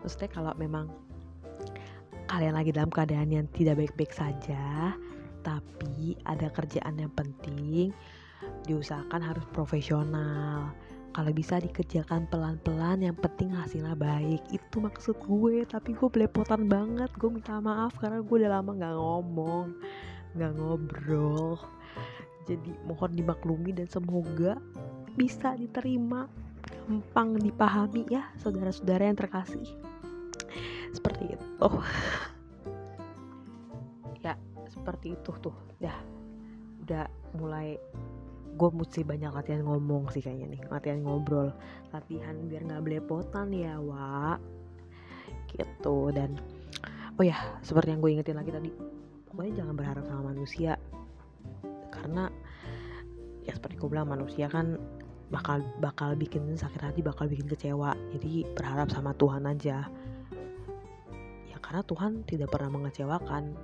Maksudnya 0.03 0.31
kalau 0.33 0.53
memang 0.59 0.91
kalian 2.29 2.55
lagi 2.59 2.71
dalam 2.75 2.91
keadaan 2.91 3.31
yang 3.31 3.47
tidak 3.55 3.81
baik-baik 3.81 4.13
saja 4.13 4.93
tapi 5.47 6.19
ada 6.29 6.51
kerjaan 6.53 7.01
yang 7.01 7.13
penting 7.15 7.95
diusahakan 8.67 9.23
harus 9.23 9.47
profesional. 9.51 10.71
Kalau 11.17 11.33
bisa 11.35 11.59
dikerjakan 11.59 12.31
pelan-pelan 12.31 13.03
yang 13.03 13.17
penting 13.19 13.51
hasilnya 13.51 13.99
baik. 13.99 14.45
Itu 14.55 14.79
maksud 14.79 15.19
gue 15.25 15.67
tapi 15.67 15.97
gue 15.97 16.07
belepotan 16.07 16.71
banget. 16.71 17.11
Gue 17.19 17.33
minta 17.33 17.59
maaf 17.59 17.97
karena 17.99 18.23
gue 18.23 18.37
udah 18.39 18.53
lama 18.61 18.71
nggak 18.77 18.95
ngomong 18.95 19.67
nggak 20.39 20.53
ngobrol. 20.55 21.59
Jadi 22.47 22.71
mohon 22.87 23.13
dimaklumi 23.13 23.77
dan 23.77 23.91
semoga 23.91 24.57
bisa 25.19 25.59
diterima 25.59 26.31
gampang 26.89 27.37
dipahami 27.37 28.09
ya 28.09 28.31
saudara-saudara 28.41 29.11
yang 29.11 29.19
terkasih. 29.19 29.67
Seperti 30.95 31.35
itu. 31.35 31.47
Oh. 31.61 31.75
ya 34.25 34.39
seperti 34.71 35.19
itu 35.19 35.35
tuh. 35.43 35.57
Ya 35.83 35.93
udah 36.87 37.11
mulai 37.37 37.77
gue 38.59 38.71
mesti 38.75 39.07
banyak 39.07 39.31
latihan 39.31 39.63
ngomong 39.63 40.11
sih 40.11 40.19
kayaknya 40.19 40.59
nih 40.59 40.63
latihan 40.67 40.99
ngobrol 41.07 41.55
latihan 41.95 42.35
biar 42.51 42.67
nggak 42.67 42.83
belepotan 42.83 43.55
ya 43.55 43.79
wa. 43.79 44.35
Gitu 45.49 45.99
dan 46.13 46.35
oh 47.17 47.25
ya 47.25 47.39
seperti 47.63 47.95
yang 47.95 48.03
gue 48.03 48.11
ingetin 48.19 48.37
lagi 48.37 48.51
tadi 48.51 48.71
pokoknya 49.31 49.63
jangan 49.63 49.75
berharap 49.79 50.05
sama 50.11 50.35
manusia 50.35 50.75
karena 51.95 52.27
ya 53.47 53.55
seperti 53.55 53.81
gue 53.81 53.89
bilang 53.89 54.11
manusia 54.11 54.51
kan 54.51 54.77
bakal 55.29 55.61
bakal 55.81 56.17
bikin 56.17 56.57
sakit 56.57 56.81
hati 56.81 57.01
bakal 57.05 57.29
bikin 57.29 57.49
kecewa 57.49 57.93
jadi 58.17 58.49
berharap 58.59 58.89
sama 58.91 59.13
Tuhan 59.15 59.45
aja. 59.45 59.87
Ya 61.49 61.57
karena 61.61 61.85
Tuhan 61.85 62.25
tidak 62.25 62.53
pernah 62.53 62.73
mengecewakan 62.73 63.57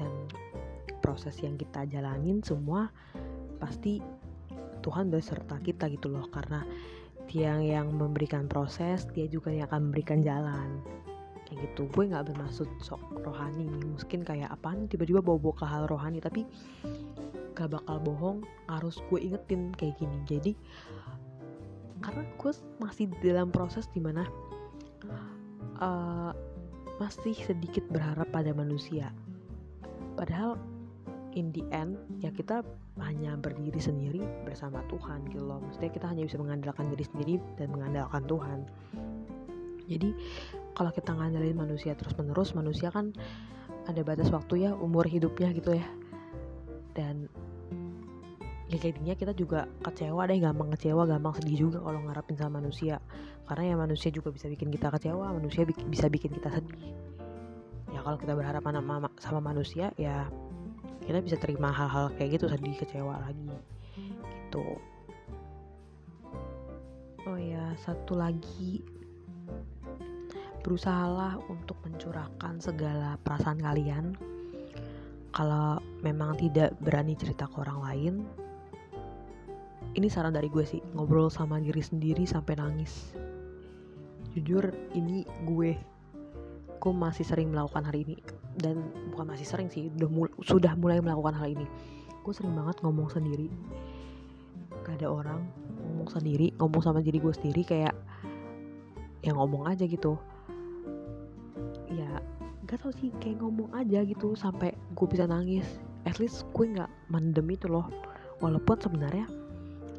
dan 0.00 0.12
proses 1.04 1.36
yang 1.44 1.60
kita 1.60 1.84
jalanin 1.84 2.40
semua 2.40 2.88
pasti 3.60 4.00
Tuhan 4.84 5.08
beserta 5.08 5.56
kita 5.64 5.88
gitu 5.88 6.12
loh 6.12 6.28
karena 6.28 6.60
dia 7.24 7.56
yang 7.56 7.96
memberikan 7.96 8.44
proses 8.44 9.08
dia 9.16 9.24
juga 9.24 9.48
yang 9.48 9.64
akan 9.72 9.88
memberikan 9.88 10.20
jalan. 10.20 10.84
Kayak 11.48 11.72
gitu 11.72 11.88
gue 11.88 12.04
nggak 12.12 12.28
bermaksud 12.28 12.68
sok 12.84 13.00
rohani 13.24 13.64
mungkin 13.68 14.20
kayak 14.20 14.52
apaan 14.52 14.84
tiba-tiba 14.84 15.24
bawa-bawa 15.24 15.54
ke 15.56 15.64
hal 15.64 15.84
rohani 15.88 16.20
tapi 16.20 16.44
gak 17.54 17.70
bakal 17.70 18.02
bohong 18.02 18.38
harus 18.66 18.98
gue 19.08 19.24
ingetin 19.24 19.72
kayak 19.78 19.96
gini. 19.96 20.18
Jadi 20.28 20.52
karena 22.04 22.28
gue 22.36 22.52
masih 22.84 23.08
dalam 23.24 23.48
proses 23.48 23.88
di 23.96 24.00
mana 24.02 24.28
uh, 25.80 26.32
masih 27.00 27.34
sedikit 27.34 27.82
berharap 27.88 28.28
pada 28.30 28.52
manusia. 28.52 29.10
Padahal 30.14 30.60
in 31.34 31.50
the 31.50 31.66
end 31.74 31.98
ya 32.22 32.30
kita 32.30 32.62
hanya 33.02 33.34
berdiri 33.34 33.78
sendiri 33.82 34.22
bersama 34.46 34.80
Tuhan 34.86 35.26
gitu 35.34 35.42
loh. 35.42 35.58
Maksudnya 35.60 35.90
kita 35.90 36.06
hanya 36.06 36.22
bisa 36.24 36.38
mengandalkan 36.38 36.86
diri 36.94 37.04
sendiri 37.04 37.34
dan 37.58 37.74
mengandalkan 37.74 38.22
Tuhan. 38.24 38.58
Jadi 39.84 40.10
kalau 40.72 40.90
kita 40.94 41.12
ngandalin 41.12 41.58
manusia 41.58 41.92
terus 41.98 42.16
menerus 42.16 42.56
manusia 42.56 42.88
kan 42.88 43.12
ada 43.84 44.00
batas 44.00 44.32
waktu 44.32 44.64
ya 44.64 44.70
umur 44.78 45.04
hidupnya 45.04 45.52
gitu 45.52 45.76
ya. 45.76 45.86
Dan 46.94 47.26
ya 48.70 48.78
jadinya 48.80 49.12
kita 49.18 49.36
juga 49.36 49.68
kecewa 49.84 50.24
deh 50.30 50.40
gampang 50.40 50.72
kecewa 50.72 51.04
gampang 51.04 51.36
sedih 51.36 51.68
juga 51.68 51.78
kalau 51.82 52.00
ngarapin 52.06 52.38
sama 52.38 52.62
manusia. 52.62 53.02
Karena 53.44 53.74
ya 53.74 53.76
manusia 53.76 54.08
juga 54.08 54.32
bisa 54.32 54.46
bikin 54.48 54.72
kita 54.72 54.88
kecewa 54.88 55.34
manusia 55.34 55.66
bi 55.66 55.74
bisa 55.90 56.06
bikin 56.06 56.32
kita 56.32 56.48
sedih. 56.48 56.94
Ya 57.92 58.00
kalau 58.02 58.16
kita 58.16 58.32
berharap 58.34 58.64
sama 59.20 59.40
manusia 59.42 59.92
ya 60.00 60.30
kita 61.04 61.18
bisa 61.20 61.36
terima 61.36 61.70
hal-hal 61.70 62.12
kayak 62.16 62.40
gitu 62.40 62.46
sedih 62.48 62.76
kecewa 62.76 63.20
lagi. 63.20 63.52
Gitu. 63.96 64.66
Oh 67.24 67.38
ya 67.38 67.76
satu 67.80 68.16
lagi. 68.16 68.84
Berusahalah 70.64 71.36
untuk 71.52 71.76
mencurahkan 71.84 72.56
segala 72.56 73.20
perasaan 73.20 73.60
kalian. 73.60 74.16
Kalau 75.34 75.82
memang 76.00 76.38
tidak 76.40 76.72
berani 76.80 77.18
cerita 77.18 77.50
ke 77.50 77.56
orang 77.60 77.80
lain 77.84 78.14
ini 79.94 80.10
saran 80.10 80.34
dari 80.34 80.50
gue 80.50 80.66
sih 80.66 80.82
ngobrol 80.94 81.30
sama 81.30 81.62
diri 81.62 81.78
sendiri 81.78 82.26
sampai 82.26 82.58
nangis. 82.58 83.14
Jujur 84.34 84.74
ini 84.98 85.22
gue 85.46 85.78
gue 86.84 86.92
masih 86.92 87.24
sering 87.24 87.48
melakukan 87.48 87.88
hal 87.88 87.96
ini. 87.96 88.20
Dan 88.60 88.84
bukan 89.08 89.32
masih 89.32 89.48
sering 89.48 89.72
sih 89.72 89.88
udah 89.96 90.08
mul 90.12 90.28
sudah 90.44 90.76
mulai 90.76 91.00
melakukan 91.00 91.32
hal 91.32 91.48
ini. 91.48 91.64
Gue 92.20 92.36
sering 92.36 92.52
banget 92.52 92.76
ngomong 92.84 93.08
sendiri. 93.08 93.48
Gak 94.84 95.00
ada 95.00 95.08
orang 95.08 95.40
ngomong 95.80 96.08
sendiri 96.12 96.52
ngomong 96.60 96.84
sama 96.84 97.00
diri 97.00 97.16
gue 97.16 97.32
sendiri 97.32 97.64
kayak 97.64 97.96
yang 99.24 99.40
ngomong 99.40 99.64
aja 99.64 99.88
gitu. 99.88 100.20
Ya 101.88 102.20
gak 102.68 102.84
tau 102.84 102.92
sih 103.00 103.08
kayak 103.16 103.40
ngomong 103.40 103.72
aja 103.72 104.04
gitu 104.04 104.36
sampai 104.36 104.76
gue 104.76 105.06
bisa 105.08 105.24
nangis. 105.24 105.64
At 106.04 106.20
least 106.20 106.44
gue 106.52 106.68
nggak 106.68 106.92
mendem 107.08 107.48
itu 107.48 107.64
loh. 107.64 107.88
Walaupun 108.44 108.76
sebenarnya 108.76 109.24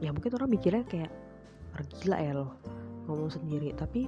ya 0.05 0.13
mungkin 0.13 0.37
orang 0.37 0.53
mikirnya 0.53 0.85
kayak 0.85 1.09
gila 1.97 2.17
ya 2.21 2.33
loh 2.37 2.53
ngomong 3.09 3.33
sendiri. 3.33 3.73
Tapi 3.73 4.05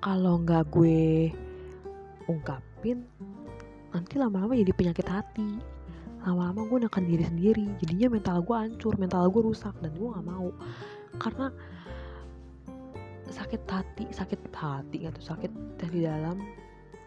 kalau 0.00 0.40
nggak 0.42 0.68
gue 0.70 1.32
ungkapin 2.26 3.06
nanti 3.94 4.20
lama-lama 4.20 4.52
jadi 4.52 4.72
penyakit 4.76 5.06
hati. 5.08 5.58
Lama-lama 6.26 6.66
gue 6.66 6.78
nekan 6.84 7.06
diri 7.06 7.24
sendiri 7.24 7.66
jadinya 7.80 8.18
mental 8.18 8.42
gue 8.42 8.56
hancur 8.56 8.92
mental 8.98 9.30
gue 9.30 9.42
rusak 9.46 9.72
dan 9.80 9.94
gue 9.94 10.08
nggak 10.10 10.26
mau. 10.26 10.50
Karena 11.16 11.48
sakit 13.26 13.62
hati 13.66 14.04
sakit 14.14 14.40
hati 14.54 15.08
atau 15.08 15.22
sakit 15.22 15.52
dari 15.80 16.04
dalam 16.04 16.42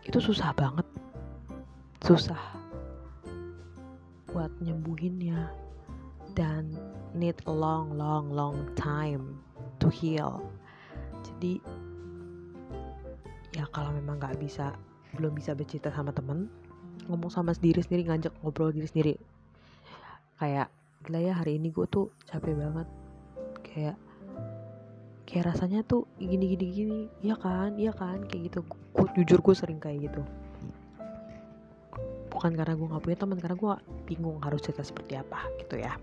itu 0.08 0.18
susah 0.18 0.56
banget. 0.56 0.88
Susah 2.02 2.40
buat 4.32 4.50
nyembuhinnya. 4.64 5.52
Dan 6.38 6.72
need 7.12 7.36
a 7.50 7.52
long 7.52 7.98
long 7.98 8.32
long 8.32 8.72
time 8.80 9.42
to 9.82 9.92
heal. 9.92 10.40
Jadi 11.26 11.60
ya 13.60 13.68
kalau 13.76 13.92
memang 13.92 14.16
nggak 14.24 14.40
bisa 14.40 14.72
belum 15.20 15.36
bisa 15.36 15.52
bercerita 15.52 15.92
sama 15.92 16.16
temen 16.16 16.48
ngomong 17.12 17.28
sama 17.28 17.52
sendiri 17.52 17.84
sendiri 17.84 18.08
ngajak 18.08 18.32
ngobrol 18.40 18.72
diri 18.72 18.88
sendiri. 18.88 19.14
Kayak 20.40 20.72
gila 21.04 21.20
ya 21.20 21.34
hari 21.36 21.60
ini 21.60 21.74
gue 21.74 21.84
tuh 21.92 22.08
capek 22.30 22.56
banget. 22.56 22.88
Kayak 23.66 23.98
kayak 25.28 25.46
rasanya 25.52 25.84
tuh 25.84 26.08
gini 26.22 26.56
gini 26.56 26.66
gini. 26.72 27.02
Ya 27.20 27.36
kan 27.36 27.76
iya 27.76 27.92
kan 27.92 28.24
kayak 28.30 28.54
gitu. 28.54 28.60
Gue 28.96 29.08
jujur 29.20 29.44
gue 29.44 29.56
sering 29.58 29.82
kayak 29.82 30.08
gitu. 30.08 30.22
Bukan 32.30 32.56
karena 32.56 32.78
gue 32.78 32.88
nggak 32.88 33.04
punya 33.04 33.18
teman 33.18 33.40
karena 33.42 33.58
gue 33.58 33.74
bingung 34.08 34.38
harus 34.40 34.62
cerita 34.64 34.86
seperti 34.86 35.18
apa 35.18 35.50
gitu 35.60 35.82
ya. 35.82 35.98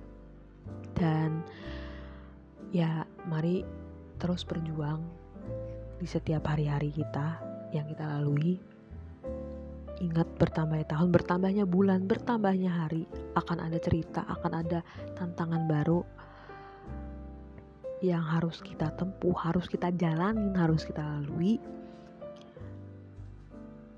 Dan 0.98 1.46
ya 2.74 3.06
mari 3.30 3.62
terus 4.18 4.42
berjuang 4.42 5.06
di 5.96 6.04
setiap 6.04 6.44
hari-hari 6.50 6.92
kita 6.92 7.45
yang 7.74 7.86
kita 7.90 8.04
lalui 8.06 8.58
ingat 9.96 10.28
bertambahnya 10.36 10.86
tahun 10.92 11.08
bertambahnya 11.08 11.64
bulan 11.64 12.04
bertambahnya 12.04 12.68
hari 12.68 13.08
akan 13.32 13.64
ada 13.64 13.80
cerita 13.80 14.28
akan 14.28 14.52
ada 14.60 14.84
tantangan 15.16 15.64
baru 15.64 16.04
yang 18.04 18.20
harus 18.20 18.60
kita 18.60 18.92
tempuh, 18.96 19.32
harus 19.32 19.64
kita 19.68 19.88
jalanin, 19.96 20.52
harus 20.52 20.84
kita 20.84 21.00
lalui. 21.00 21.56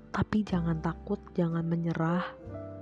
Tapi 0.09 0.39
jangan 0.43 0.79
takut, 0.79 1.19
jangan 1.35 1.67
menyerah. 1.67 2.23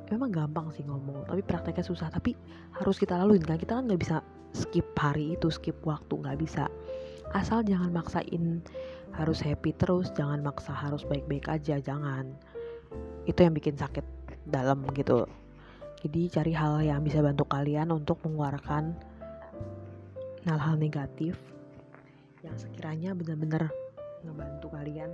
Memang 0.07 0.31
gampang 0.31 0.71
sih 0.71 0.87
ngomong, 0.87 1.27
tapi 1.27 1.43
prakteknya 1.43 1.83
susah. 1.83 2.07
Tapi 2.13 2.37
harus 2.79 2.95
kita 3.01 3.17
laluin 3.17 3.43
kan. 3.43 3.59
Kita 3.59 3.81
kan 3.81 3.89
nggak 3.89 4.01
bisa 4.01 4.17
skip 4.55 4.87
hari 4.95 5.35
itu, 5.35 5.49
skip 5.51 5.75
waktu 5.83 6.13
nggak 6.15 6.37
bisa. 6.39 6.69
Asal 7.35 7.65
jangan 7.67 7.91
maksain 7.91 8.63
harus 9.15 9.39
happy 9.39 9.71
terus, 9.75 10.11
jangan 10.15 10.43
maksa 10.43 10.75
harus 10.75 11.05
baik-baik 11.07 11.47
aja, 11.47 11.79
jangan. 11.79 12.33
Itu 13.23 13.43
yang 13.45 13.55
bikin 13.55 13.77
sakit 13.79 14.03
dalam 14.47 14.83
gitu. 14.95 15.27
Jadi 16.03 16.29
cari 16.29 16.53
hal 16.53 16.79
yang 16.85 17.01
bisa 17.01 17.19
bantu 17.19 17.43
kalian 17.49 17.89
untuk 17.89 18.21
mengeluarkan 18.23 18.93
hal-hal 20.45 20.75
negatif 20.79 21.35
yang 22.45 22.55
sekiranya 22.55 23.11
benar-benar 23.11 23.67
ngebantu 24.23 24.71
kalian 24.71 25.11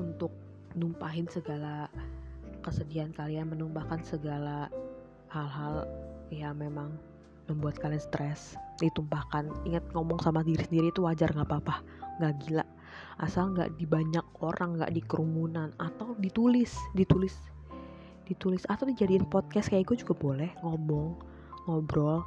untuk 0.00 0.32
numpahin 0.74 1.28
segala 1.30 1.86
kesedihan 2.64 3.14
kalian 3.14 3.54
menumpahkan 3.54 4.02
segala 4.02 4.66
hal-hal 5.30 5.86
yang 6.32 6.56
memang 6.58 6.96
membuat 7.48 7.80
kalian 7.80 8.00
stres 8.00 8.54
ditumpahkan. 8.78 9.50
Ingat 9.64 9.90
ngomong 9.96 10.20
sama 10.20 10.44
diri 10.44 10.62
sendiri 10.62 10.92
itu 10.92 11.02
wajar 11.02 11.32
nggak 11.32 11.48
apa-apa. 11.48 11.82
Nggak 12.20 12.34
gila. 12.44 12.64
Asal 13.18 13.56
nggak 13.56 13.74
di 13.80 13.86
banyak 13.88 14.26
orang 14.44 14.78
nggak 14.78 14.92
di 14.94 15.02
kerumunan 15.02 15.74
atau 15.80 16.14
ditulis 16.20 16.76
ditulis 16.94 17.34
ditulis 18.28 18.62
atau 18.68 18.84
dijadiin 18.86 19.26
podcast. 19.26 19.72
Kayak 19.72 19.90
gue 19.94 20.04
juga 20.06 20.14
boleh 20.14 20.50
ngomong 20.62 21.18
ngobrol 21.66 22.22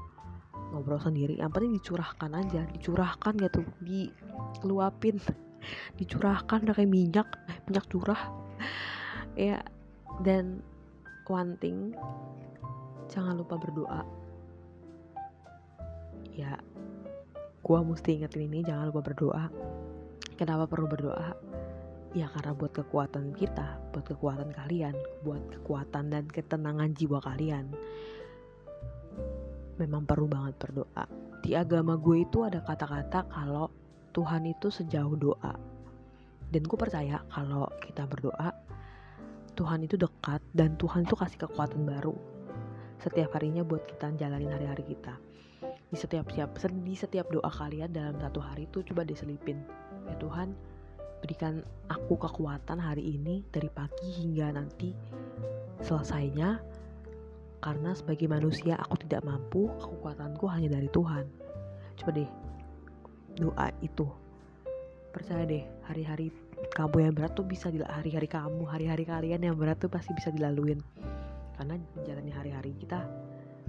ngobrol 0.74 1.00
sendiri. 1.00 1.40
Yang 1.40 1.52
penting 1.56 1.74
dicurahkan 1.80 2.32
aja 2.36 2.62
dicurahkan 2.76 3.34
gitu. 3.38 3.62
Diluapin 3.86 5.22
dicurahkan. 6.02 6.66
Kayak 6.66 6.92
minyak 6.92 7.28
minyak 7.70 7.86
curah. 7.88 8.34
Ya 9.38 9.64
dan 10.28 10.60
one 11.32 11.56
thing 11.64 11.96
jangan 13.08 13.40
lupa 13.40 13.56
berdoa 13.56 14.04
ya 16.36 16.60
gua 17.62 17.84
mesti 17.86 18.22
ingetin 18.22 18.48
ini 18.48 18.66
jangan 18.66 18.90
lupa 18.90 19.02
berdoa 19.06 19.46
kenapa 20.40 20.66
perlu 20.66 20.88
berdoa 20.90 21.36
ya 22.12 22.28
karena 22.32 22.52
buat 22.52 22.74
kekuatan 22.76 23.32
kita 23.36 23.80
buat 23.96 24.04
kekuatan 24.04 24.52
kalian 24.52 24.96
buat 25.24 25.40
kekuatan 25.60 26.12
dan 26.12 26.26
ketenangan 26.28 26.92
jiwa 26.96 27.24
kalian 27.24 27.72
memang 29.82 30.06
perlu 30.06 30.30
banget 30.30 30.54
berdoa. 30.62 31.06
Di 31.42 31.58
agama 31.58 31.98
gue 31.98 32.22
itu 32.22 32.46
ada 32.46 32.62
kata-kata 32.62 33.26
kalau 33.26 33.74
Tuhan 34.14 34.46
itu 34.46 34.70
sejauh 34.70 35.18
doa. 35.18 35.58
Dan 36.52 36.62
gue 36.68 36.78
percaya 36.78 37.26
kalau 37.34 37.66
kita 37.82 38.06
berdoa, 38.06 38.54
Tuhan 39.58 39.82
itu 39.88 39.98
dekat 39.98 40.44
dan 40.54 40.78
Tuhan 40.78 41.10
itu 41.10 41.16
kasih 41.18 41.40
kekuatan 41.48 41.88
baru 41.88 42.14
setiap 43.02 43.34
harinya 43.34 43.66
buat 43.66 43.82
kita 43.90 44.14
jalanin 44.14 44.54
hari-hari 44.54 44.86
kita. 44.86 45.18
Di 45.92 46.00
setiap 46.00 46.32
siap 46.32 46.56
di 46.56 46.96
setiap 46.96 47.28
doa 47.28 47.52
kalian 47.52 47.92
dalam 47.92 48.16
satu 48.16 48.40
hari 48.40 48.64
itu 48.64 48.80
coba 48.88 49.04
diselipin. 49.04 49.60
Ya 50.08 50.16
Tuhan, 50.24 50.56
berikan 51.20 51.68
aku 51.92 52.16
kekuatan 52.16 52.80
hari 52.80 53.20
ini 53.20 53.44
dari 53.52 53.68
pagi 53.68 54.08
hingga 54.24 54.56
nanti 54.56 54.96
selesainya 55.84 56.64
karena 57.62 57.92
sebagai 57.94 58.26
manusia 58.26 58.80
aku 58.80 59.04
tidak 59.06 59.22
mampu, 59.28 59.70
kekuatanku 59.78 60.48
hanya 60.50 60.80
dari 60.80 60.88
Tuhan. 60.90 61.28
Coba 62.00 62.12
deh, 62.16 62.30
doa 63.38 63.68
itu. 63.84 64.08
Percaya 65.12 65.44
deh, 65.46 65.68
hari-hari 65.86 66.32
kamu 66.74 67.04
yang 67.04 67.14
berat 67.14 67.36
tuh 67.36 67.46
bisa 67.46 67.68
hari-hari 67.70 68.32
kamu, 68.32 68.64
hari-hari 68.66 69.04
kalian 69.06 69.44
yang 69.44 69.60
berat 69.60 69.78
tuh 69.78 69.92
pasti 69.92 70.16
bisa 70.16 70.32
dilaluin. 70.32 70.82
Karena 71.60 71.78
menjalani 71.94 72.32
hari-hari 72.34 72.74
kita 72.80 73.06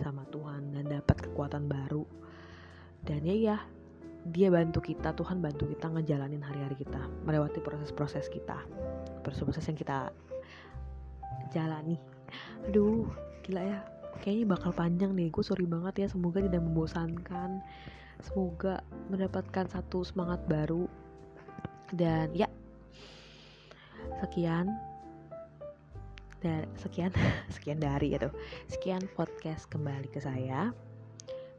sama 0.01 0.25
Tuhan 0.33 0.73
dan 0.73 0.85
dapat 0.89 1.17
kekuatan 1.29 1.69
baru. 1.69 2.07
Dan 3.03 3.27
ya 3.27 3.35
ya, 3.35 3.57
dia 4.31 4.49
bantu 4.49 4.79
kita, 4.81 5.13
Tuhan 5.13 5.43
bantu 5.43 5.67
kita 5.69 5.91
ngejalanin 5.91 6.41
hari-hari 6.41 6.79
kita, 6.79 7.03
melewati 7.27 7.59
proses-proses 7.59 8.31
kita, 8.31 8.63
proses-proses 9.27 9.67
yang 9.67 9.79
kita 9.79 9.99
jalani. 11.51 11.99
Aduh, 12.71 13.11
gila 13.43 13.63
ya 13.67 13.81
kayaknya 14.21 14.55
bakal 14.55 14.71
panjang 14.71 15.17
nih 15.17 15.33
gue 15.33 15.45
sorry 15.45 15.65
banget 15.65 16.05
ya 16.05 16.07
semoga 16.13 16.45
tidak 16.45 16.61
membosankan 16.61 17.65
semoga 18.21 18.85
mendapatkan 19.09 19.67
satu 19.67 20.05
semangat 20.05 20.39
baru 20.47 20.87
dan 21.97 22.31
ya 22.37 22.47
sekian 24.21 24.69
dari 26.43 26.67
sekian. 26.77 27.15
Sekian 27.55 27.79
dari 27.79 28.13
itu. 28.13 28.29
Sekian 28.67 29.07
podcast 29.15 29.71
kembali 29.71 30.11
ke 30.11 30.19
saya. 30.19 30.75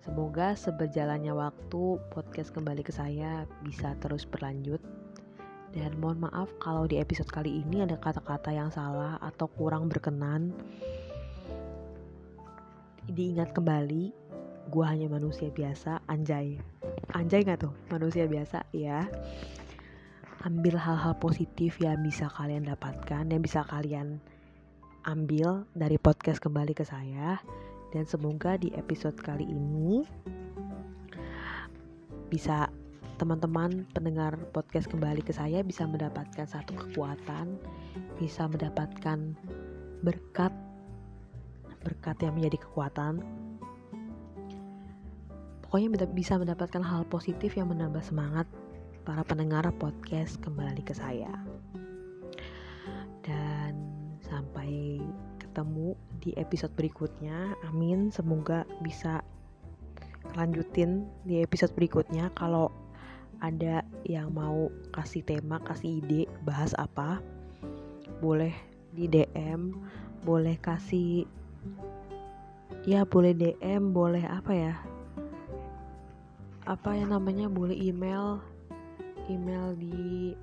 Semoga 0.04 0.52
seberjalannya 0.60 1.32
waktu 1.32 1.96
podcast 2.12 2.52
kembali 2.52 2.84
ke 2.84 2.92
saya 2.92 3.48
bisa 3.64 3.96
terus 4.04 4.28
berlanjut. 4.28 4.84
Dan 5.74 5.98
mohon 5.98 6.28
maaf 6.28 6.52
kalau 6.62 6.86
di 6.86 7.00
episode 7.00 7.32
kali 7.32 7.64
ini 7.66 7.82
ada 7.82 7.98
kata-kata 7.98 8.54
yang 8.54 8.70
salah 8.70 9.18
atau 9.24 9.48
kurang 9.48 9.88
berkenan. 9.90 10.52
Diingat 13.08 13.56
kembali 13.56 14.12
gue 14.70 14.86
hanya 14.86 15.08
manusia 15.08 15.50
biasa. 15.50 16.04
Anjay. 16.12 16.60
Anjay 17.16 17.42
nggak 17.48 17.64
tuh? 17.64 17.74
Manusia 17.90 18.28
biasa 18.28 18.68
ya 18.76 19.08
ambil 20.44 20.76
hal-hal 20.76 21.16
positif 21.24 21.80
yang 21.80 22.04
bisa 22.04 22.28
kalian 22.28 22.68
dapatkan 22.68 23.24
yang 23.32 23.40
bisa 23.40 23.64
kalian 23.64 24.20
ambil 25.04 25.68
dari 25.76 26.00
podcast 26.00 26.40
kembali 26.40 26.72
ke 26.72 26.88
saya 26.88 27.36
dan 27.92 28.08
semoga 28.08 28.56
di 28.56 28.72
episode 28.74 29.20
kali 29.20 29.44
ini 29.44 30.08
bisa 32.32 32.72
teman-teman 33.20 33.86
pendengar 33.94 34.40
podcast 34.56 34.90
kembali 34.90 35.22
ke 35.22 35.36
saya 35.36 35.62
bisa 35.62 35.86
mendapatkan 35.86 36.48
satu 36.50 36.74
kekuatan, 36.74 37.60
bisa 38.18 38.50
mendapatkan 38.50 39.38
berkat 40.02 40.52
berkat 41.84 42.18
yang 42.24 42.34
menjadi 42.40 42.64
kekuatan. 42.64 43.22
Pokoknya 45.68 45.90
bisa 46.10 46.40
mendapatkan 46.40 46.82
hal 46.82 47.04
positif 47.12 47.60
yang 47.60 47.70
menambah 47.70 48.02
semangat 48.02 48.48
para 49.04 49.22
pendengar 49.28 49.68
podcast 49.78 50.40
kembali 50.40 50.82
ke 50.82 50.96
saya. 50.96 51.32
Ketemu 55.54 55.94
di 56.18 56.34
episode 56.34 56.74
berikutnya. 56.74 57.54
Amin 57.70 58.10
semoga 58.10 58.66
bisa 58.82 59.22
lanjutin 60.34 61.06
di 61.30 61.46
episode 61.46 61.70
berikutnya. 61.78 62.34
Kalau 62.34 62.74
ada 63.38 63.86
yang 64.02 64.34
mau 64.34 64.74
kasih 64.90 65.22
tema 65.22 65.62
kasih 65.62 66.02
ide 66.02 66.26
bahas 66.42 66.74
apa 66.74 67.22
boleh 68.18 68.50
di 68.98 69.06
DM 69.06 69.78
boleh 70.26 70.58
kasih 70.58 71.30
ya 72.90 73.06
boleh 73.06 73.38
DM 73.38 73.94
boleh 73.94 74.26
apa 74.26 74.52
ya 74.58 74.74
apa 76.66 76.98
yang 76.98 77.14
namanya 77.14 77.46
boleh 77.46 77.78
email 77.78 78.42
email 79.30 79.78
di 79.78 80.34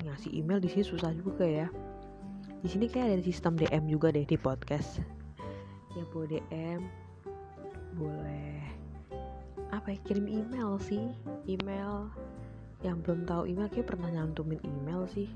ngasih 0.00 0.32
email 0.32 0.62
di 0.62 0.70
sini 0.72 0.84
susah 0.86 1.12
juga 1.12 1.44
ya 1.44 1.68
di 2.60 2.68
sini 2.68 2.86
kayak 2.92 3.16
ada 3.16 3.24
sistem 3.24 3.56
DM 3.56 3.88
juga 3.88 4.12
deh 4.12 4.28
di 4.28 4.36
podcast. 4.36 5.00
Ya 5.96 6.04
boleh 6.12 6.44
DM 6.52 6.84
boleh. 7.96 8.60
Apa 9.72 9.96
ya 9.96 9.98
kirim 10.04 10.28
email 10.28 10.76
sih? 10.82 11.08
Email 11.48 12.12
yang 12.84 13.00
belum 13.00 13.24
tahu 13.24 13.48
email 13.48 13.68
kayak 13.72 13.88
pernah 13.88 14.12
nyantumin 14.12 14.60
email 14.60 15.08
sih. 15.08 15.32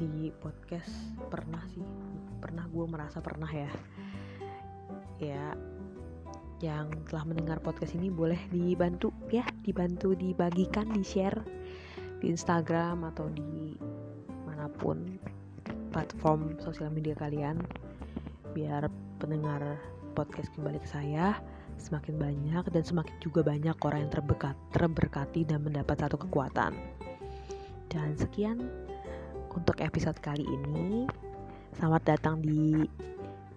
Di 0.00 0.32
podcast 0.40 0.90
pernah 1.28 1.60
sih. 1.76 1.84
Pernah 2.40 2.64
gue 2.72 2.84
merasa 2.88 3.20
pernah 3.20 3.50
ya. 3.50 3.70
Ya 5.20 5.52
yang 6.58 6.90
telah 7.06 7.22
mendengar 7.22 7.62
podcast 7.62 7.92
ini 7.94 8.08
boleh 8.08 8.38
dibantu 8.48 9.12
ya. 9.28 9.44
Dibantu 9.60 10.16
dibagikan 10.16 10.88
di 10.88 11.04
share 11.04 11.38
di 12.18 12.32
Instagram 12.32 13.06
atau 13.12 13.30
di 13.30 13.76
mana 14.42 14.66
pun 14.66 15.17
platform 15.90 16.56
sosial 16.60 16.92
media 16.92 17.16
kalian 17.16 17.60
biar 18.52 18.88
pendengar 19.18 19.78
podcast 20.16 20.50
kembali 20.56 20.80
ke 20.82 20.88
saya 20.88 21.38
semakin 21.78 22.18
banyak 22.18 22.64
dan 22.74 22.82
semakin 22.82 23.14
juga 23.22 23.46
banyak 23.46 23.76
orang 23.86 24.06
yang 24.06 24.12
terbekat, 24.12 24.56
terberkati 24.74 25.46
dan 25.46 25.62
mendapat 25.62 25.94
satu 25.94 26.18
kekuatan. 26.18 26.74
Dan 27.88 28.18
sekian 28.18 28.66
untuk 29.54 29.78
episode 29.78 30.18
kali 30.18 30.42
ini. 30.42 31.06
Selamat 31.78 32.18
datang 32.18 32.42
di 32.42 32.82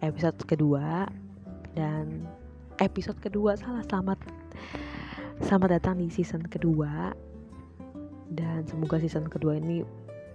episode 0.05 0.37
kedua 0.45 1.09
dan 1.73 2.25
episode 2.81 3.17
kedua 3.21 3.53
salah 3.53 3.85
selamat 3.85 4.19
selamat 5.45 5.69
datang 5.79 5.95
di 6.01 6.09
season 6.09 6.41
kedua 6.45 7.13
dan 8.33 8.65
semoga 8.65 8.97
season 8.97 9.29
kedua 9.29 9.61
ini 9.61 9.85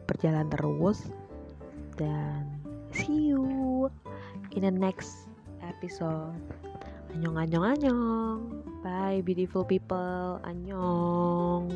berjalan 0.07 0.47
terus 0.51 1.11
dan 1.97 2.45
see 2.93 3.33
you 3.33 3.89
in 4.53 4.63
the 4.65 4.73
next 4.73 5.29
episode. 5.65 6.37
Annyeong 7.13 7.37
bye 8.85 9.25
beautiful 9.25 9.65
people. 9.65 10.41
Annyeong 10.45 11.73